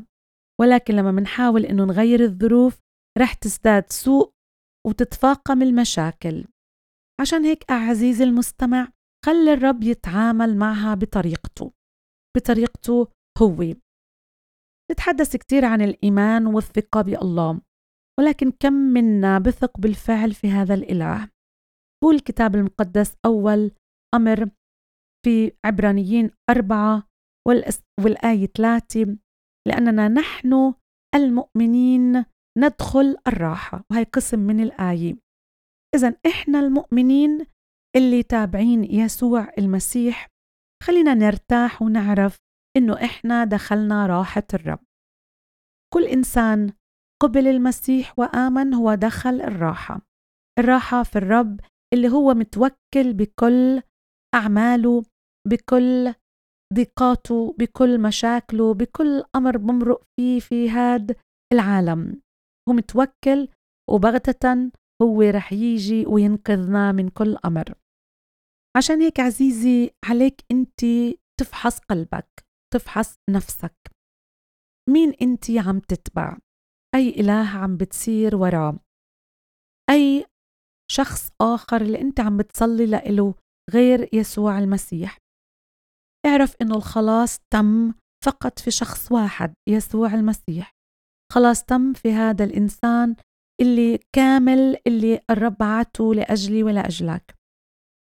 ولكن 0.61 0.95
لما 0.95 1.11
منحاول 1.11 1.65
إنه 1.67 1.85
نغير 1.85 2.21
الظروف 2.21 2.79
رح 3.19 3.35
تزداد 3.35 3.93
سوء 3.93 4.33
وتتفاقم 4.87 5.63
المشاكل. 5.63 6.45
عشان 7.21 7.45
هيك 7.45 7.71
عزيزي 7.71 8.25
المستمع 8.25 8.89
خلي 9.27 9.53
الرب 9.53 9.83
يتعامل 9.83 10.57
معها 10.57 10.95
بطريقته. 10.95 11.73
بطريقته 12.37 13.09
هو. 13.43 13.75
نتحدث 14.93 15.37
كتير 15.37 15.65
عن 15.65 15.83
الإيمان 15.83 16.47
والثقة 16.47 17.03
بالله 17.03 17.61
ولكن 18.21 18.53
كم 18.61 18.73
منا 18.73 19.39
بثق 19.39 19.81
بالفعل 19.81 20.35
في 20.35 20.49
هذا 20.49 20.75
الإله؟ 20.75 21.32
هو 22.05 22.11
الكتاب 22.11 22.55
المقدس 22.55 23.17
أول 23.27 23.71
أمر 24.15 24.51
في 25.25 25.53
عبرانيين 25.65 26.31
أربعة 26.51 27.09
والآية 28.01 28.47
ثلاثة 28.47 29.17
لأننا 29.69 30.09
نحن 30.09 30.75
المؤمنين 31.15 32.25
ندخل 32.59 33.17
الراحة. 33.27 33.85
وهي 33.91 34.03
قسم 34.05 34.39
من 34.39 34.61
الآية. 34.61 35.17
إذا 35.95 36.17
إحنا 36.27 36.61
المؤمنين 36.61 37.47
اللي 37.97 38.23
تابعين 38.23 38.85
يسوع 38.85 39.53
المسيح 39.59 40.29
خلينا 40.83 41.15
نرتاح 41.15 41.83
ونعرف 41.83 42.37
إنه 42.77 43.05
إحنا 43.05 43.45
دخلنا 43.45 44.07
راحة 44.07 44.43
الرب. 44.55 44.79
كل 45.95 46.05
إنسان 46.05 46.73
قبل 47.23 47.47
المسيح 47.47 48.19
وآمن 48.19 48.75
هو 48.75 48.95
دخل 48.95 49.41
الراحة. 49.41 50.01
الراحة 50.59 51.03
في 51.03 51.17
الرب 51.17 51.61
اللي 51.93 52.09
هو 52.09 52.35
متوكل 52.35 53.13
بكل 53.13 53.83
أعماله 54.35 55.03
بكل 55.49 56.15
ضيقاته 56.75 57.57
بكل 57.59 58.01
مشاكله 58.01 58.75
بكل 58.75 59.25
أمر 59.37 59.57
بمرق 59.57 60.03
فيه 60.17 60.41
في 60.41 60.71
هاد 60.71 61.17
العالم. 61.53 62.23
هو 62.69 62.75
متوكل 62.75 63.49
وبغتة 63.91 64.71
هو 65.03 65.23
رح 65.23 65.53
يجي 65.53 66.07
وينقذنا 66.07 66.93
من 66.93 67.09
كل 67.09 67.37
أمر. 67.45 67.75
عشان 68.77 69.03
هيك 69.03 69.21
عزيزي 69.21 69.91
عليك 70.05 70.45
أنت 70.51 70.81
تفحص 71.41 71.79
قلبك 71.79 72.29
تفحص 72.75 73.15
نفسك. 73.31 73.77
مين 74.91 75.13
أنت 75.23 75.51
عم 75.51 75.79
تتبع؟ 75.79 76.39
أي 76.95 77.09
إله 77.09 77.49
عم 77.49 77.77
بتصير 77.77 78.37
وراه؟ 78.37 78.79
أي 79.91 80.27
شخص 80.93 81.31
آخر 81.41 81.81
اللي 81.81 82.01
أنت 82.01 82.21
عم 82.21 82.37
بتصلي 82.37 82.87
له 82.87 83.35
غير 83.71 84.09
يسوع 84.13 84.59
المسيح. 84.59 85.19
اعرف 86.27 86.57
إنه 86.63 86.75
الخلاص 86.77 87.39
تم 87.53 87.95
فقط 88.25 88.59
في 88.59 88.71
شخص 88.71 89.13
واحد 89.13 89.55
يسوع 89.69 90.15
المسيح. 90.15 90.73
خلاص 91.33 91.65
تم 91.65 91.93
في 91.93 92.13
هذا 92.13 92.45
الإنسان 92.45 93.17
اللي 93.61 93.99
كامل 94.15 94.77
اللي 94.87 95.21
الرب 95.31 95.57
بعته 95.59 96.15
لأجلي 96.15 96.63
ولأجلك 96.63 97.35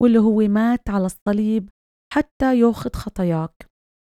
واللي 0.01 0.19
هو 0.19 0.39
مات 0.47 0.89
على 0.89 1.05
الصليب 1.05 1.69
حتى 2.13 2.59
ياخذ 2.59 2.93
خطاياك. 2.93 3.67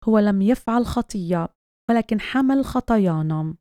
هو 0.08 0.20
لم 0.20 0.42
يفعل 0.42 0.86
خطية 0.86 1.48
ولكن 1.90 2.20
حمل 2.22 2.66
خطايانا. 2.66 3.56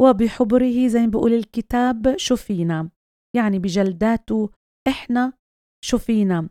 وبحبره 0.00 0.88
زي 0.88 1.00
ما 1.00 1.06
بيقول 1.06 1.32
الكتاب 1.32 2.16
شفينا. 2.16 2.90
يعني 3.36 3.58
بجلداته 3.58 4.50
إحنا 4.88 5.32
شفينا 5.84 6.48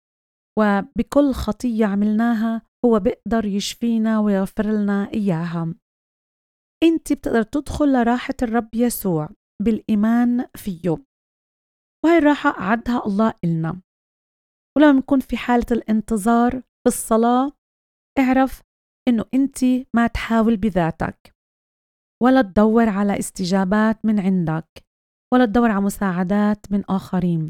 وبكل 0.60 1.32
خطية 1.34 1.86
عملناها 1.86 2.62
هو 2.86 3.00
بيقدر 3.00 3.46
يشفينا 3.46 4.20
ويغفر 4.20 4.66
لنا 4.66 5.10
إياها. 5.14 5.74
أنت 6.84 7.14
بتقدر 7.14 7.44
تدخل 7.44 7.94
لراحة 7.94 8.34
الرب 8.42 8.76
يسوع 8.76 9.30
بالإيمان 9.62 10.46
فيه. 10.56 10.90
وهي 12.06 12.18
الراحة 12.18 12.50
أعدها 12.50 13.06
الله 13.06 13.34
إلنا. 13.44 13.82
ولما 14.78 15.00
نكون 15.00 15.20
في 15.20 15.38
حالة 15.38 15.66
الانتظار 15.72 16.52
في 16.62 16.88
الصلاة 16.88 17.52
اعرف 18.20 18.62
إنه 19.08 19.26
أنت 19.34 19.58
ما 19.96 20.08
تحاول 20.08 20.58
بذاتك 20.58 21.36
ولا 22.24 22.42
تدور 22.42 22.90
على 22.90 23.20
استجابات 23.20 24.06
من 24.06 24.20
عندك. 24.20 24.91
ولا 25.34 25.46
تدور 25.46 25.72
على 25.72 25.82
مساعدات 25.82 26.72
من 26.72 26.84
آخرين. 26.90 27.50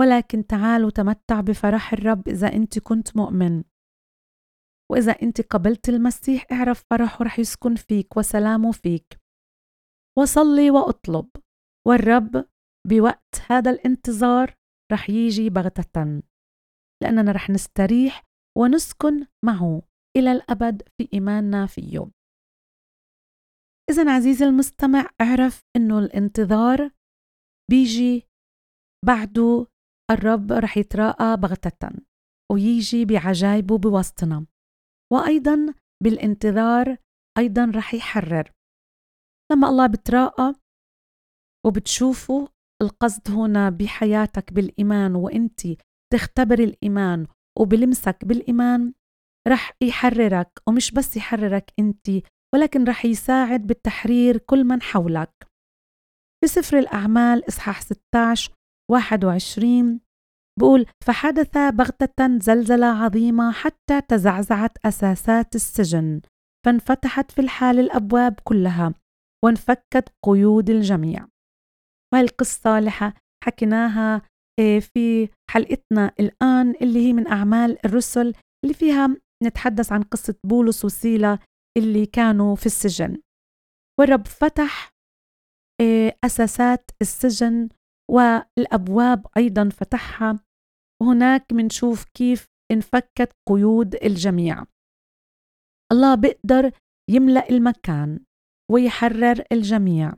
ولكن 0.00 0.46
تعال 0.46 0.84
وتمتع 0.84 1.40
بفرح 1.40 1.92
الرب 1.92 2.28
إذا 2.28 2.52
أنت 2.52 2.78
كنت 2.78 3.16
مؤمن. 3.16 3.64
وإذا 4.92 5.12
أنت 5.12 5.40
قبلت 5.40 5.88
المسيح 5.88 6.46
اعرف 6.52 6.82
فرحه 6.90 7.24
رح 7.24 7.38
يسكن 7.38 7.74
فيك 7.74 8.16
وسلامه 8.16 8.72
فيك. 8.72 9.18
وصلي 10.18 10.70
وأطلب. 10.70 11.28
والرب 11.86 12.48
بوقت 12.88 13.34
هذا 13.50 13.70
الانتظار 13.70 14.54
رح 14.92 15.10
يجي 15.10 15.50
بغتة. 15.50 16.22
لأننا 17.02 17.32
رح 17.32 17.50
نستريح 17.50 18.22
ونسكن 18.58 19.26
معه 19.44 19.82
إلى 20.16 20.32
الأبد 20.32 20.82
في 20.82 21.08
إيماننا 21.14 21.66
فيه 21.66 22.10
إذا 23.90 24.16
عزيزي 24.16 24.44
المستمع 24.44 25.10
اعرف 25.20 25.60
إنه 25.76 25.98
الانتظار 25.98 26.90
بيجي 27.70 28.26
بعده 29.06 29.66
الرب 30.10 30.52
رح 30.52 30.76
يتراءى 30.76 31.36
بغتة 31.36 31.88
ويجي 32.52 33.04
بعجائبه 33.04 33.78
بوسطنا 33.78 34.46
وأيضا 35.12 35.74
بالانتظار 36.02 36.96
أيضا 37.38 37.72
رح 37.74 37.94
يحرر. 37.94 38.52
لما 39.52 39.68
الله 39.68 39.86
بتراءى 39.86 40.54
وبتشوفه 41.66 42.48
القصد 42.82 43.30
هنا 43.30 43.70
بحياتك 43.70 44.52
بالإيمان 44.52 45.14
وأنت 45.14 45.60
تختبر 46.12 46.58
الإيمان 46.58 47.26
وبلمسك 47.58 48.24
بالإيمان 48.24 48.92
رح 49.48 49.72
يحررك. 49.82 50.62
ومش 50.68 50.92
بس 50.92 51.16
يحررك 51.16 51.72
أنت 51.78 52.10
ولكن 52.54 52.84
رح 52.84 53.04
يساعد 53.04 53.66
بالتحرير 53.66 54.38
كل 54.38 54.64
من 54.64 54.82
حولك. 54.82 55.55
في 56.40 56.46
سفر 56.46 56.78
الأعمال 56.78 57.48
إصحاح 57.48 57.80
16 57.80 58.52
21 58.90 60.00
بقول 60.58 60.86
فحدث 61.04 61.58
بغتة 61.58 62.38
زلزلة 62.38 62.86
عظيمة 62.86 63.52
حتى 63.52 64.00
تزعزعت 64.08 64.78
أساسات 64.86 65.54
السجن 65.54 66.20
فانفتحت 66.66 67.30
في 67.30 67.40
الحال 67.40 67.80
الأبواب 67.80 68.40
كلها 68.44 68.94
وانفكت 69.44 70.12
قيود 70.24 70.70
الجميع. 70.70 71.26
وهي 72.12 72.22
القصة 72.22 72.78
اللي 72.78 73.12
حكيناها 73.44 74.22
آه، 74.60 74.78
في 74.78 75.28
حلقتنا 75.50 76.12
الآن 76.20 76.74
اللي 76.82 77.06
هي 77.06 77.12
من 77.12 77.26
أعمال 77.26 77.86
الرسل 77.86 78.34
اللي 78.64 78.74
فيها 78.74 79.16
نتحدث 79.44 79.92
عن 79.92 80.02
قصة 80.02 80.34
بولس 80.46 80.84
وسيلة 80.84 81.38
اللي 81.78 82.06
كانوا 82.06 82.56
في 82.56 82.66
السجن. 82.66 83.18
والرب 84.00 84.26
فتح 84.26 84.95
أساسات 86.24 86.90
السجن 87.02 87.68
والأبواب 88.10 89.26
أيضا 89.36 89.68
فتحها. 89.68 90.40
وهناك 91.02 91.52
منشوف 91.52 92.04
كيف 92.04 92.46
انفكت 92.72 93.32
قيود 93.48 93.94
الجميع. 93.94 94.64
الله 95.92 96.14
بيقدر 96.14 96.70
يملأ 97.10 97.50
المكان 97.50 98.20
ويحرر 98.72 99.44
الجميع 99.52 100.14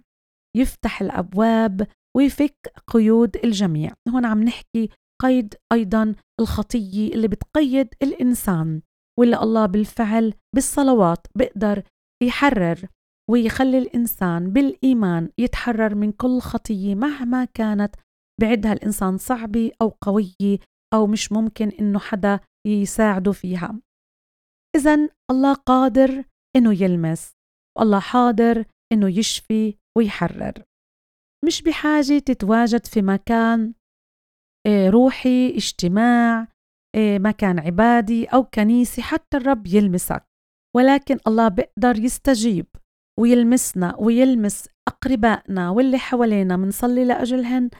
يفتح 0.56 1.00
الأبواب 1.00 1.86
ويفك 2.16 2.72
قيود 2.86 3.36
الجميع. 3.36 3.92
هون 4.08 4.24
عم 4.24 4.42
نحكي 4.42 4.88
قيد 5.22 5.54
أيضا 5.72 6.14
الخطية 6.40 7.14
اللي 7.14 7.28
بتقيد 7.28 7.94
الإنسان 8.02 8.82
واللي 9.18 9.42
الله 9.42 9.66
بالفعل 9.66 10.34
بالصلوات 10.54 11.26
بيقدر 11.34 11.82
يحرر 12.22 12.88
ويخلي 13.30 13.78
الإنسان 13.78 14.52
بالإيمان 14.52 15.30
يتحرر 15.38 15.94
من 15.94 16.12
كل 16.12 16.40
خطية 16.40 16.94
مهما 16.94 17.44
كانت 17.44 17.96
بعدها 18.40 18.72
الإنسان 18.72 19.18
صعبة 19.18 19.70
أو 19.82 19.88
قوية 19.88 20.58
أو 20.94 21.06
مش 21.06 21.32
ممكن 21.32 21.68
إنه 21.68 21.98
حدا 21.98 22.40
يساعده 22.66 23.32
فيها. 23.32 23.80
إذا 24.76 25.08
الله 25.30 25.54
قادر 25.54 26.24
إنه 26.56 26.82
يلمس 26.82 27.32
والله 27.78 28.00
حاضر 28.00 28.64
إنه 28.92 29.18
يشفي 29.18 29.74
ويحرر. 29.98 30.64
مش 31.44 31.62
بحاجة 31.62 32.18
تتواجد 32.18 32.86
في 32.86 33.02
مكان 33.02 33.74
آه، 34.66 34.90
روحي 34.90 35.48
اجتماع 35.56 36.48
آه، 36.96 37.18
مكان 37.18 37.58
عبادي 37.58 38.24
أو 38.26 38.44
كنيسة 38.44 39.02
حتى 39.02 39.36
الرب 39.36 39.66
يلمسك. 39.66 40.24
ولكن 40.76 41.18
الله 41.26 41.48
بيقدر 41.48 41.98
يستجيب. 41.98 42.66
ويلمسنا 43.18 43.96
ويلمس 43.98 44.68
أقربائنا 44.88 45.70
واللي 45.70 45.98
حوالينا 45.98 46.56
منصلي 46.56 47.04
لأجلهن 47.04 47.70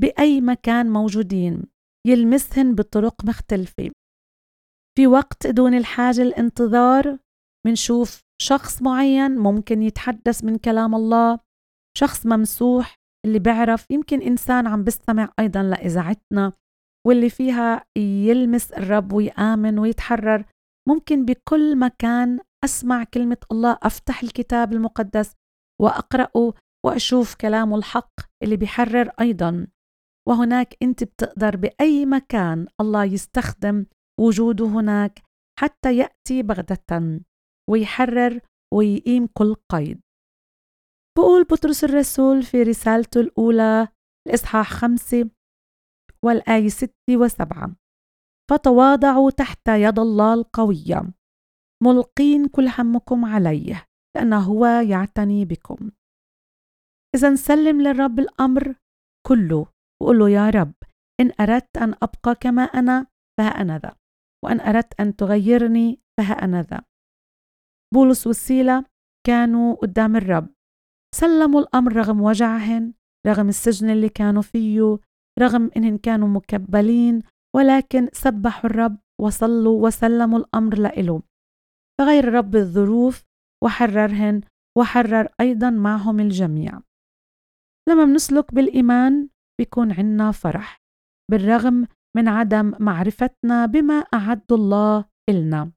بأي 0.00 0.40
مكان 0.40 0.90
موجودين 0.90 1.62
يلمسهن 2.06 2.74
بطرق 2.74 3.24
مختلفة. 3.24 3.90
في 4.98 5.06
وقت 5.06 5.46
دون 5.46 5.74
الحاجة 5.74 6.22
الانتظار 6.22 7.18
منشوف 7.66 8.20
شخص 8.42 8.82
معين 8.82 9.38
ممكن 9.38 9.82
يتحدث 9.82 10.44
من 10.44 10.58
كلام 10.58 10.94
الله 10.94 11.38
شخص 11.98 12.26
ممسوح 12.26 12.94
اللي 13.26 13.38
بيعرف 13.38 13.86
يمكن 13.90 14.22
إنسان 14.22 14.66
عم 14.66 14.84
بيستمع 14.84 15.32
أيضا 15.38 15.62
لإذاعتنا 15.62 16.52
واللي 17.06 17.30
فيها 17.30 17.84
يلمس 17.98 18.72
الرب 18.72 19.12
ويآمن 19.12 19.78
ويتحرر 19.78 20.44
ممكن 20.88 21.24
بكل 21.24 21.78
مكان 21.78 22.40
أسمع 22.64 23.04
كلمة 23.04 23.36
الله 23.52 23.78
أفتح 23.82 24.22
الكتاب 24.22 24.72
المقدس 24.72 25.34
وأقرأه 25.82 26.54
وأشوف 26.86 27.34
كلامه 27.34 27.76
الحق 27.76 28.12
اللي 28.42 28.56
بيحرر 28.56 29.10
أيضا. 29.20 29.66
وهناك 30.28 30.76
أنت 30.82 31.04
بتقدر 31.04 31.56
بأي 31.56 32.06
مكان 32.06 32.66
الله 32.80 33.04
يستخدم 33.04 33.86
وجوده 34.20 34.66
هناك 34.66 35.22
حتى 35.60 35.96
يأتي 35.96 36.42
بغدة 36.42 37.20
ويحرر 37.70 38.40
ويقيم 38.74 39.26
كل 39.26 39.54
قيد. 39.54 40.00
بقول 41.18 41.44
بطرس 41.44 41.84
الرسول 41.84 42.42
في 42.42 42.62
رسالته 42.62 43.20
الأولى 43.20 43.88
الإصحاح 44.28 44.70
خمسة 44.72 45.30
والآية 46.24 46.68
ستة 46.68 47.16
وسبعة 47.16 47.76
فتواضعوا 48.50 49.30
تحت 49.30 49.68
يد 49.68 49.98
الله 49.98 50.34
القوية 50.34 51.14
ملقين 51.84 52.48
كل 52.48 52.68
همكم 52.78 53.24
عليه 53.24 53.86
لأنه 54.16 54.38
هو 54.40 54.66
يعتني 54.66 55.44
بكم. 55.44 55.90
إذا 57.14 57.30
نسلم 57.30 57.82
للرب 57.82 58.18
الأمر 58.18 58.74
كله 59.26 59.66
وقول 60.02 60.18
له 60.18 60.30
يا 60.30 60.50
رب 60.50 60.72
إن 61.20 61.32
أردت 61.40 61.76
أن 61.76 61.94
أبقى 62.02 62.34
كما 62.40 62.62
أنا 62.62 63.06
فأنا 63.38 63.78
ذا 63.78 63.96
وأن 64.44 64.60
أردت 64.60 65.00
أن 65.00 65.16
تغيرني 65.16 66.00
فها 66.18 66.32
أنا 66.32 66.62
ذا 66.62 66.82
بولس 67.94 68.26
وسيلة 68.26 68.84
كانوا 69.26 69.74
قدام 69.74 70.16
الرب. 70.16 70.48
سلموا 71.14 71.60
الأمر 71.60 71.96
رغم 71.96 72.20
وجعهن 72.20 72.92
رغم 73.26 73.48
السجن 73.48 73.90
اللي 73.90 74.08
كانوا 74.08 74.42
فيه 74.42 74.98
رغم 75.40 75.70
إنهم 75.76 75.96
كانوا 75.96 76.28
مكبلين 76.28 77.22
ولكن 77.56 78.08
سبحوا 78.12 78.70
الرب 78.70 78.98
وصلوا 79.20 79.86
وسلموا 79.86 80.38
الأمر 80.38 80.78
لإله 80.78 81.22
فغير 82.00 82.28
الرب 82.28 82.56
الظروف 82.56 83.24
وحررهن 83.64 84.40
وحرر 84.78 85.28
أيضا 85.40 85.70
معهم 85.70 86.20
الجميع. 86.20 86.80
لما 87.88 88.04
منسلك 88.04 88.54
بالإيمان 88.54 89.28
بيكون 89.58 89.92
عنا 89.92 90.32
فرح 90.32 90.80
بالرغم 91.30 91.86
من 92.16 92.28
عدم 92.28 92.72
معرفتنا 92.80 93.66
بما 93.66 93.94
أعد 93.94 94.52
الله 94.52 95.04
إلنا. 95.28 95.72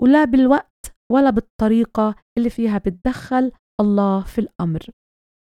ولا 0.00 0.24
بالوقت 0.24 0.96
ولا 1.12 1.30
بالطريقة 1.30 2.14
اللي 2.38 2.50
فيها 2.50 2.78
بتدخل 2.78 3.52
الله 3.80 4.24
في 4.24 4.40
الأمر 4.40 4.80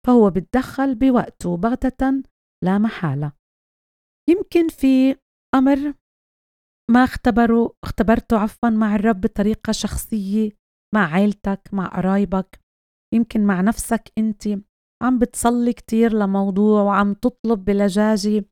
فهو 0.07 0.29
بتدخل 0.29 0.95
بوقته 0.95 1.57
بغتة 1.57 2.23
لا 2.63 2.77
محالة. 2.77 3.31
يمكن 4.29 4.67
في 4.67 5.15
أمر 5.55 5.93
ما 6.91 7.03
اختبروا 7.03 7.69
اختبرته 7.83 8.37
عفوا 8.37 8.69
مع 8.69 8.95
الرب 8.95 9.21
بطريقة 9.21 9.71
شخصية 9.71 10.51
مع 10.95 11.13
عيلتك 11.13 11.69
مع 11.73 11.87
قرايبك. 11.87 12.59
يمكن 13.13 13.45
مع 13.45 13.61
نفسك 13.61 14.11
أنت. 14.17 14.47
عم 15.03 15.19
بتصلي 15.19 15.73
كتير 15.73 16.13
لموضوع 16.13 16.81
وعم 16.81 17.13
تطلب 17.13 17.65
بلجاجة. 17.65 18.45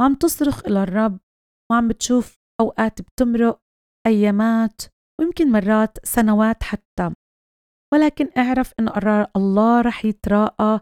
وعم 0.00 0.14
تصرخ 0.14 0.64
إلى 0.66 0.82
الرب. 0.82 1.18
وعم 1.70 1.88
بتشوف 1.88 2.36
أوقات 2.60 3.00
بتمرق 3.00 3.60
أيامات 4.06 4.80
ويمكن 5.20 5.52
مرات 5.52 6.06
سنوات 6.06 6.62
حتى. 6.62 7.14
ولكن 7.94 8.30
اعرف 8.36 8.72
إن 8.80 8.88
قرار 8.88 9.30
الله 9.36 9.80
رح 9.80 10.04
يتراءى 10.04 10.80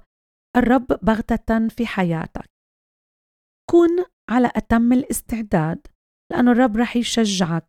الرب 0.57 0.87
بغتة 0.87 1.69
في 1.69 1.87
حياتك. 1.87 2.51
كن 3.71 4.05
على 4.31 4.51
أتم 4.57 4.93
الاستعداد. 4.93 5.87
لأنه 6.33 6.53
الرب 6.53 6.77
رح 6.77 6.97
يشجعك. 6.97 7.67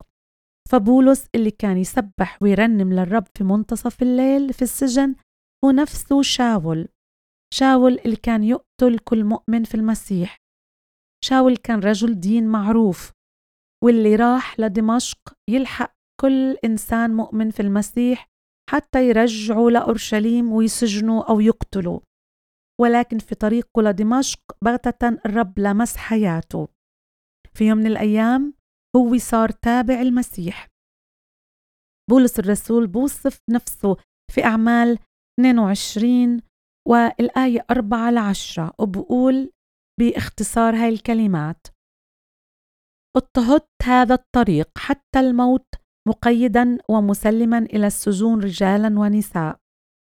فبولس 0.69 1.27
اللي 1.35 1.51
كان 1.51 1.77
يسبح 1.77 2.41
ويرنم 2.41 2.93
للرب 2.93 3.25
في 3.37 3.43
منتصف 3.43 4.01
الليل 4.01 4.53
في 4.53 4.61
السجن 4.61 5.15
هو 5.65 5.71
نفسه 5.71 6.21
شاول. 6.21 6.87
شاول 7.53 7.99
اللي 8.05 8.15
كان 8.15 8.43
يقتل 8.43 8.99
كل 9.03 9.23
مؤمن 9.23 9.63
في 9.63 9.75
المسيح. 9.75 10.37
شاول 11.23 11.57
كان 11.57 11.79
رجل 11.79 12.19
دين 12.19 12.47
معروف. 12.47 13.11
واللي 13.83 14.15
راح 14.15 14.59
لدمشق 14.59 15.19
يلحق 15.49 15.95
كل 16.21 16.57
إنسان 16.65 17.13
مؤمن 17.13 17.51
في 17.51 17.59
المسيح 17.59 18.27
حتى 18.69 19.09
يرجعوا 19.09 19.71
لأورشليم 19.71 20.51
ويسجنوا 20.51 21.23
أو 21.29 21.39
يقتلوا. 21.39 21.99
ولكن 22.81 23.19
في 23.19 23.35
طريقه 23.35 23.81
لدمشق 23.81 24.39
بغتة 24.63 25.07
الرب 25.25 25.59
لمس 25.59 25.97
حياته. 25.97 26.67
في 27.57 27.67
يوم 27.67 27.77
من 27.77 27.87
الأيام 27.87 28.53
هو 28.95 29.17
صار 29.17 29.49
تابع 29.49 30.01
المسيح. 30.01 30.67
بولس 32.09 32.39
الرسول 32.39 32.87
بوصف 32.87 33.39
نفسه 33.49 33.97
في 34.33 34.43
أعمال 34.43 34.99
22 35.39 36.41
والآية 36.87 37.65
4 37.71 38.11
ل 38.11 38.17
10 38.17 38.73
وبقول 38.79 39.51
باختصار 39.99 40.75
هاي 40.75 40.89
الكلمات 40.89 41.67
اضطهدت 43.17 43.83
هذا 43.83 44.13
الطريق 44.15 44.69
حتى 44.77 45.19
الموت 45.19 45.67
مقيدا 46.07 46.77
ومسلما 46.89 47.57
إلى 47.57 47.87
السجون 47.87 48.39
رجالا 48.39 48.99
ونساء 48.99 49.59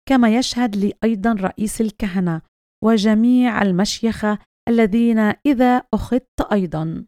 كما 0.09 0.35
يشهد 0.37 0.75
لي 0.75 0.93
أيضا 1.03 1.33
رئيس 1.33 1.81
الكهنة 1.81 2.41
وجميع 2.83 3.61
المشيخة 3.61 4.39
الذين 4.69 5.19
إذا 5.19 5.83
أخذت 5.93 6.41
أيضا. 6.51 7.05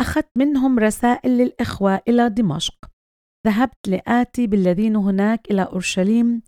أخذت 0.00 0.30
منهم 0.36 0.78
رسائل 0.78 1.30
للإخوة 1.30 2.00
إلى 2.08 2.30
دمشق. 2.30 2.90
ذهبت 3.46 3.88
لآتي 3.88 4.46
بالذين 4.46 4.96
هناك 4.96 5.50
إلى 5.50 5.62
أورشليم 5.62 6.42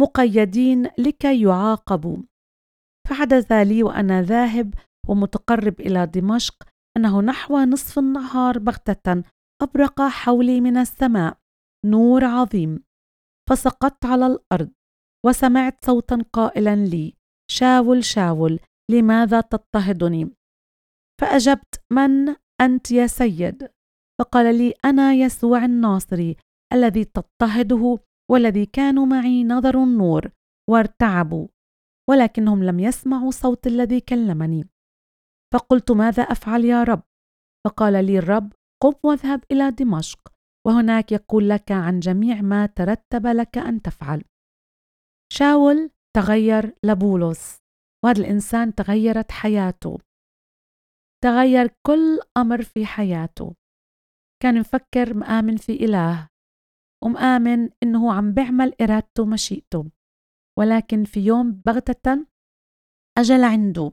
مقيدين 0.00 0.90
لكي 0.98 1.42
يعاقبوا. 1.42 2.16
فحدث 3.08 3.52
لي 3.52 3.82
وأنا 3.82 4.22
ذاهب 4.22 4.74
ومتقرب 5.08 5.80
إلى 5.80 6.06
دمشق 6.06 6.62
أنه 6.96 7.20
نحو 7.20 7.58
نصف 7.58 7.98
النهار 7.98 8.58
بغتة 8.58 9.22
أبرق 9.62 10.02
حولي 10.02 10.60
من 10.60 10.76
السماء 10.76 11.38
نور 11.86 12.24
عظيم. 12.24 12.84
فسقطت 13.48 14.06
على 14.06 14.26
الأرض 14.26 14.70
وسمعت 15.26 15.84
صوتا 15.84 16.24
قائلا 16.32 16.76
لي 16.76 17.14
شاول 17.50 18.04
شاول 18.04 18.60
لماذا 18.90 19.40
تضطهدني؟ 19.40 20.30
فأجبت 21.20 21.84
من 21.90 22.34
أنت 22.60 22.90
يا 22.90 23.06
سيد. 23.06 23.68
فقال 24.20 24.58
لي 24.58 24.74
أنا 24.84 25.12
يسوع 25.12 25.64
الناصري 25.64 26.36
الذي 26.72 27.04
تضطهده 27.04 27.98
والذي 28.30 28.66
كانوا 28.66 29.06
معي 29.06 29.44
نظروا 29.44 29.86
النور 29.86 30.30
وارتعبوا 30.70 31.48
ولكنهم 32.10 32.64
لم 32.64 32.80
يسمعوا 32.80 33.30
صوت 33.30 33.66
الذي 33.66 34.00
كلمني. 34.00 34.68
فقلت 35.54 35.90
ماذا 35.90 36.22
أفعل 36.22 36.64
يا 36.64 36.84
رب؟ 36.84 37.02
فقال 37.66 38.04
لي 38.04 38.18
الرب 38.18 38.52
قم 38.82 38.92
واذهب 39.02 39.44
إلى 39.50 39.70
دمشق 39.70 40.32
وهناك 40.66 41.12
يقول 41.12 41.48
لك 41.48 41.72
عن 41.72 42.00
جميع 42.00 42.40
ما 42.40 42.66
ترتب 42.66 43.26
لك 43.26 43.58
أن 43.58 43.82
تفعل. 43.82 44.24
شاول 45.32 45.90
تغير 46.16 46.74
لبولس 46.84 47.56
وهذا 48.04 48.20
الإنسان 48.20 48.74
تغيرت 48.74 49.32
حياته. 49.32 49.98
تغير 51.24 51.74
كل 51.86 52.20
أمر 52.36 52.62
في 52.62 52.86
حياته. 52.86 53.54
كان 54.42 54.60
مفكر 54.60 55.14
مآمن 55.14 55.56
في 55.56 55.72
إله 55.72 56.28
ومآمن 57.04 57.70
إنه 57.82 58.12
عم 58.12 58.32
بيعمل 58.34 58.74
إرادته 58.80 59.22
ومشيئته. 59.22 59.90
ولكن 60.58 61.04
في 61.04 61.20
يوم 61.20 61.52
بغتة 61.52 62.26
أجا 63.18 63.38
لعنده 63.38 63.92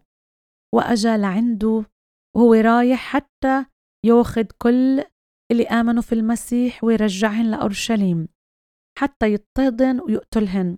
وأجا 0.75 1.17
لعنده 1.17 1.85
وهو 2.35 2.53
رايح 2.53 2.99
حتى 2.99 3.65
ياخذ 4.05 4.45
كل 4.61 5.03
اللي 5.51 5.67
آمنوا 5.67 6.01
في 6.01 6.15
المسيح 6.15 6.83
ويرجعهن 6.83 7.51
لأورشليم 7.51 8.27
حتى 8.99 9.33
يضطهدن 9.33 10.01
ويقتلهن. 10.01 10.77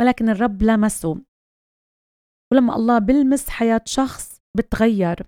ولكن 0.00 0.28
الرب 0.28 0.62
لمسه. 0.62 1.24
ولما 2.52 2.76
الله 2.76 2.98
بلمس 2.98 3.48
حياة 3.48 3.82
شخص 3.86 4.40
بتغير. 4.56 5.26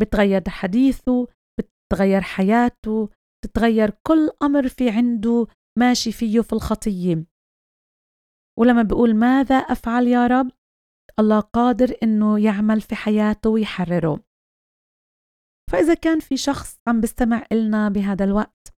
بتغير 0.00 0.48
حديثه 0.48 1.26
بتغير 1.58 2.20
حياته 2.20 3.08
تتغير 3.44 3.90
كل 3.90 4.30
أمر 4.42 4.68
في 4.68 4.90
عنده 4.90 5.46
ماشي 5.78 6.12
فيه 6.12 6.40
في 6.40 6.52
الخطية. 6.52 7.26
ولما 8.58 8.82
بيقول 8.82 9.14
ماذا 9.16 9.56
أفعل 9.56 10.06
يا 10.06 10.26
رب؟ 10.26 10.50
الله 11.18 11.40
قادر 11.40 11.96
إنه 12.02 12.44
يعمل 12.44 12.80
في 12.80 12.94
حياته 12.94 13.50
ويحرره. 13.50 14.24
فإذا 15.72 15.94
كان 15.94 16.20
في 16.20 16.36
شخص 16.36 16.80
عم 16.88 17.00
بيستمع 17.00 17.46
إلنا 17.52 17.88
بهذا 17.88 18.24
الوقت 18.24 18.74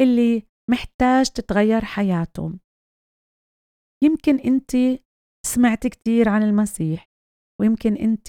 اللي 0.00 0.46
محتاج 0.70 1.30
تتغير 1.30 1.84
حياته. 1.84 2.58
يمكن 4.04 4.38
أنت 4.38 5.00
سمعت 5.46 5.86
كتير 5.86 6.28
عن 6.28 6.42
المسيح 6.42 7.06
ويمكن 7.60 7.96
أنت 7.96 8.28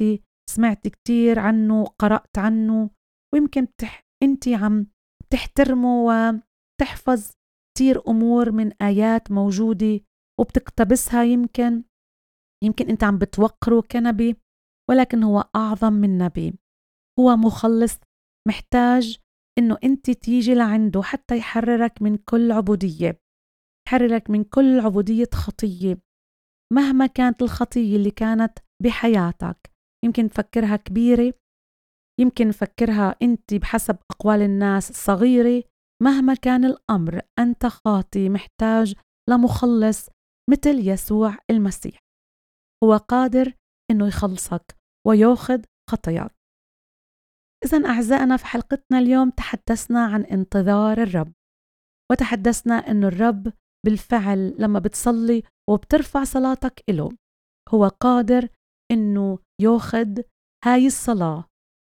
سمعت 0.56 0.88
كتير 0.88 1.40
عنه 1.40 1.86
قرأت 1.86 2.38
عنه 2.38 2.90
ويمكن 3.34 3.66
بتح... 3.66 4.04
أنت 4.24 4.48
عم 4.48 4.88
تحترمه 5.30 6.04
وتحفظ 6.06 7.32
كتير 7.74 8.08
أمور 8.08 8.52
من 8.52 8.72
آيات 8.82 9.32
موجودة 9.32 10.00
وبتقتبسها 10.40 11.24
يمكن. 11.24 11.84
يمكن 12.64 12.90
أنت 12.90 13.04
عم 13.04 13.18
بتوقره 13.18 13.82
كنبي 13.92 14.36
ولكن 14.90 15.24
هو 15.24 15.50
أعظم 15.56 15.94
من 15.94 16.18
نبي. 16.18 16.54
هو 17.20 17.36
مخلص 17.36 18.00
محتاج 18.48 19.20
إنه 19.58 19.78
أنت 19.84 20.12
تيجي 20.12 20.54
لعنده 20.54 21.02
حتى 21.02 21.38
يحررك 21.38 22.02
من 22.02 22.18
كل 22.18 22.52
عبودية. 22.52 23.22
يحررك 23.88 24.30
من 24.30 24.44
كل 24.44 24.80
عبودية 24.80 25.30
خطية 25.34 25.98
مهما 26.74 27.08
كانت 27.08 27.42
الخطية 27.42 27.96
اللي 27.96 28.12
كانت 28.12 28.60
بحياتك. 28.84 29.71
يمكن 30.06 30.30
تفكرها 30.30 30.76
كبيرة 30.76 31.34
يمكن 32.20 32.48
نفكرها 32.48 33.16
أنت 33.22 33.54
بحسب 33.54 33.98
أقوال 34.12 34.42
الناس 34.42 34.92
صغيرة. 34.92 35.64
مهما 36.04 36.34
كان 36.34 36.66
الأمر 36.66 37.22
أنت 37.40 37.66
خاطي 37.66 38.30
محتاج 38.30 38.96
لمخلص 39.30 40.10
مثل 40.50 40.88
يسوع 40.88 41.38
المسيح. 41.52 42.00
هو 42.84 42.98
قادر 42.98 43.54
أنه 43.92 44.08
يخلصك 44.08 44.76
ويأخذ 45.08 45.62
خطاياك. 45.90 46.32
إذا 47.66 47.86
أعزائنا 47.86 48.38
في 48.38 48.46
حلقتنا 48.46 49.00
اليوم 49.00 49.30
تحدثنا 49.30 50.06
عن 50.06 50.24
انتظار 50.24 51.04
الرب. 51.04 51.34
وتحدثنا 52.12 52.76
أنه 52.76 53.08
الرب 53.08 53.54
بالفعل 53.86 54.56
لما 54.60 54.80
بتصلي 54.80 55.44
وبترفع 55.70 56.24
صلاتك 56.24 56.84
إله 56.90 57.10
هو 57.70 57.88
قادر 57.88 58.50
أنه 58.92 59.40
ياخد 59.62 60.24
هاي 60.66 60.88
الصلاة 60.88 61.46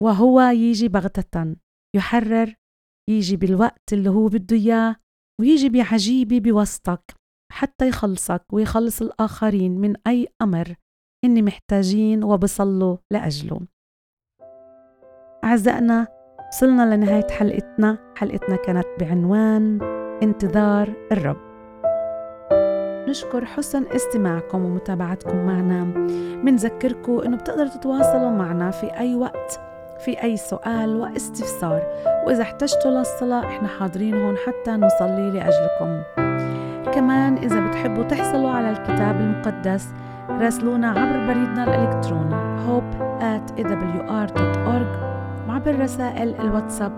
وهو 0.03 0.41
يجي 0.41 0.89
بغتة 0.89 1.57
يحرر 1.97 2.55
يجي 3.11 3.37
بالوقت 3.37 3.93
اللي 3.93 4.11
هو 4.11 4.27
بده 4.27 4.57
إياه 4.57 4.97
ويجي 5.41 5.69
بعجيبة 5.69 6.39
بوسطك 6.41 7.15
حتى 7.53 7.89
يخلصك 7.89 8.43
ويخلص 8.53 9.03
الآخرين 9.03 9.81
من 9.81 9.95
أي 10.07 10.29
أمر 10.43 10.75
هن 11.25 11.45
محتاجين 11.45 12.25
وبصلوا 12.25 12.97
لأجله. 13.13 13.61
أعزائنا 15.45 16.07
وصلنا 16.49 16.95
لنهاية 16.95 17.27
حلقتنا. 17.31 18.15
حلقتنا 18.17 18.57
كانت 18.57 18.87
بعنوان 19.01 19.83
انتظار 20.23 21.09
الرب. 21.13 21.48
نشكر 23.09 23.44
حسن 23.44 23.85
استماعكم 23.94 24.64
ومتابعتكم 24.64 25.37
معنا. 25.37 25.85
منذكركم 26.44 27.21
إنه 27.21 27.37
بتقدروا 27.37 27.68
تتواصلوا 27.68 28.31
معنا 28.31 28.71
في 28.71 28.87
أي 28.99 29.14
وقت 29.14 29.61
في 29.99 30.23
أي 30.23 30.37
سؤال 30.37 30.97
واستفسار. 30.97 31.83
وإذا 32.27 32.42
احتجتوا 32.42 32.90
للصلاة 32.90 33.44
إحنا 33.44 33.68
حاضرين 33.68 34.14
هون 34.14 34.37
حتى 34.37 34.71
نصلي 34.71 35.31
لأجلكم. 35.31 36.03
كمان 36.92 37.37
إذا 37.37 37.68
بتحبوا 37.68 38.05
تحصلوا 38.05 38.51
على 38.51 38.71
الكتاب 38.71 39.21
المقدس 39.21 39.88
راسلونا 40.31 40.88
عبر 40.88 41.27
بريدنا 41.27 41.64
الإلكتروني 41.64 42.59
hope 42.66 42.94
at 43.21 43.61
awr.org 43.61 45.09
وعبر 45.49 45.79
رسائل 45.79 46.35
الواتساب 46.40 46.92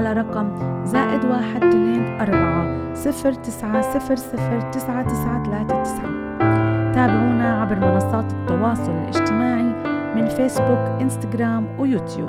على 0.00 0.12
رقم 0.12 0.52
زائد 0.84 1.24
واحد 1.24 1.64
اثنين 1.64 2.20
أربعة 2.20 2.94
صفر 2.94 3.32
تسعة 3.32 3.80
صفر 3.80 4.16
صفر 4.16 4.60
تسعة 4.60 5.02
تسعة 5.02 5.44
ثلاثة 5.44 5.82
تسعة. 5.82 6.10
تابعونا 6.92 7.60
عبر 7.60 7.76
منصات 7.80 8.32
التواصل 8.32 8.92
الاجتماعي 8.92 9.72
من 10.14 10.28
فيسبوك 10.28 11.00
إنستغرام 11.00 11.66
ويوتيوب. 11.78 12.28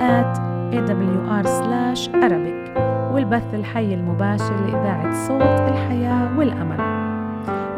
at 0.00 0.38
awr 0.72 1.44
slash 1.44 2.08
arabic. 2.08 2.80
والبث 3.12 3.54
الحي 3.54 3.94
المباشر 3.94 4.56
لإذاعة 4.66 5.26
صوت 5.26 5.72
الحياة 5.72 6.38
والأمل. 6.38 6.80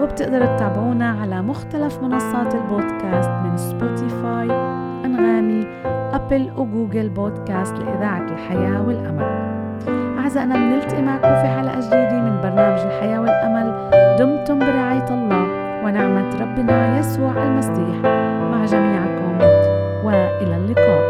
وبتقدروا 0.03 0.57
تتابعونا 0.57 1.11
على 1.21 1.43
مختلف 1.43 2.03
منصات 2.03 2.55
البودكاست 2.55 3.31
من 3.31 3.57
سبوتيفاي 3.57 4.51
أنغامي 5.05 5.82
أبل 6.33 6.51
وجوجل 6.57 7.09
بودكاست 7.09 7.75
لإذاعة 7.79 8.27
الحياة 8.27 8.87
والأمل. 8.87 9.25
أعزائنا 10.19 10.55
بنلتقي 10.55 11.03
معكم 11.03 11.29
في 11.29 11.49
حلقة 11.49 11.81
جديدة 11.81 12.21
من 12.21 12.41
برنامج 12.43 12.81
الحياة 12.81 13.21
والأمل. 13.21 13.91
دمتم 14.19 14.59
برعاية 14.59 15.09
الله 15.11 15.45
ونعمة 15.85 16.31
ربنا 16.41 16.99
يسوع 16.99 17.43
المسيح 17.43 17.97
مع 18.51 18.65
جميعكم 18.65 19.39
وإلى 20.05 20.57
اللقاء. 20.57 21.02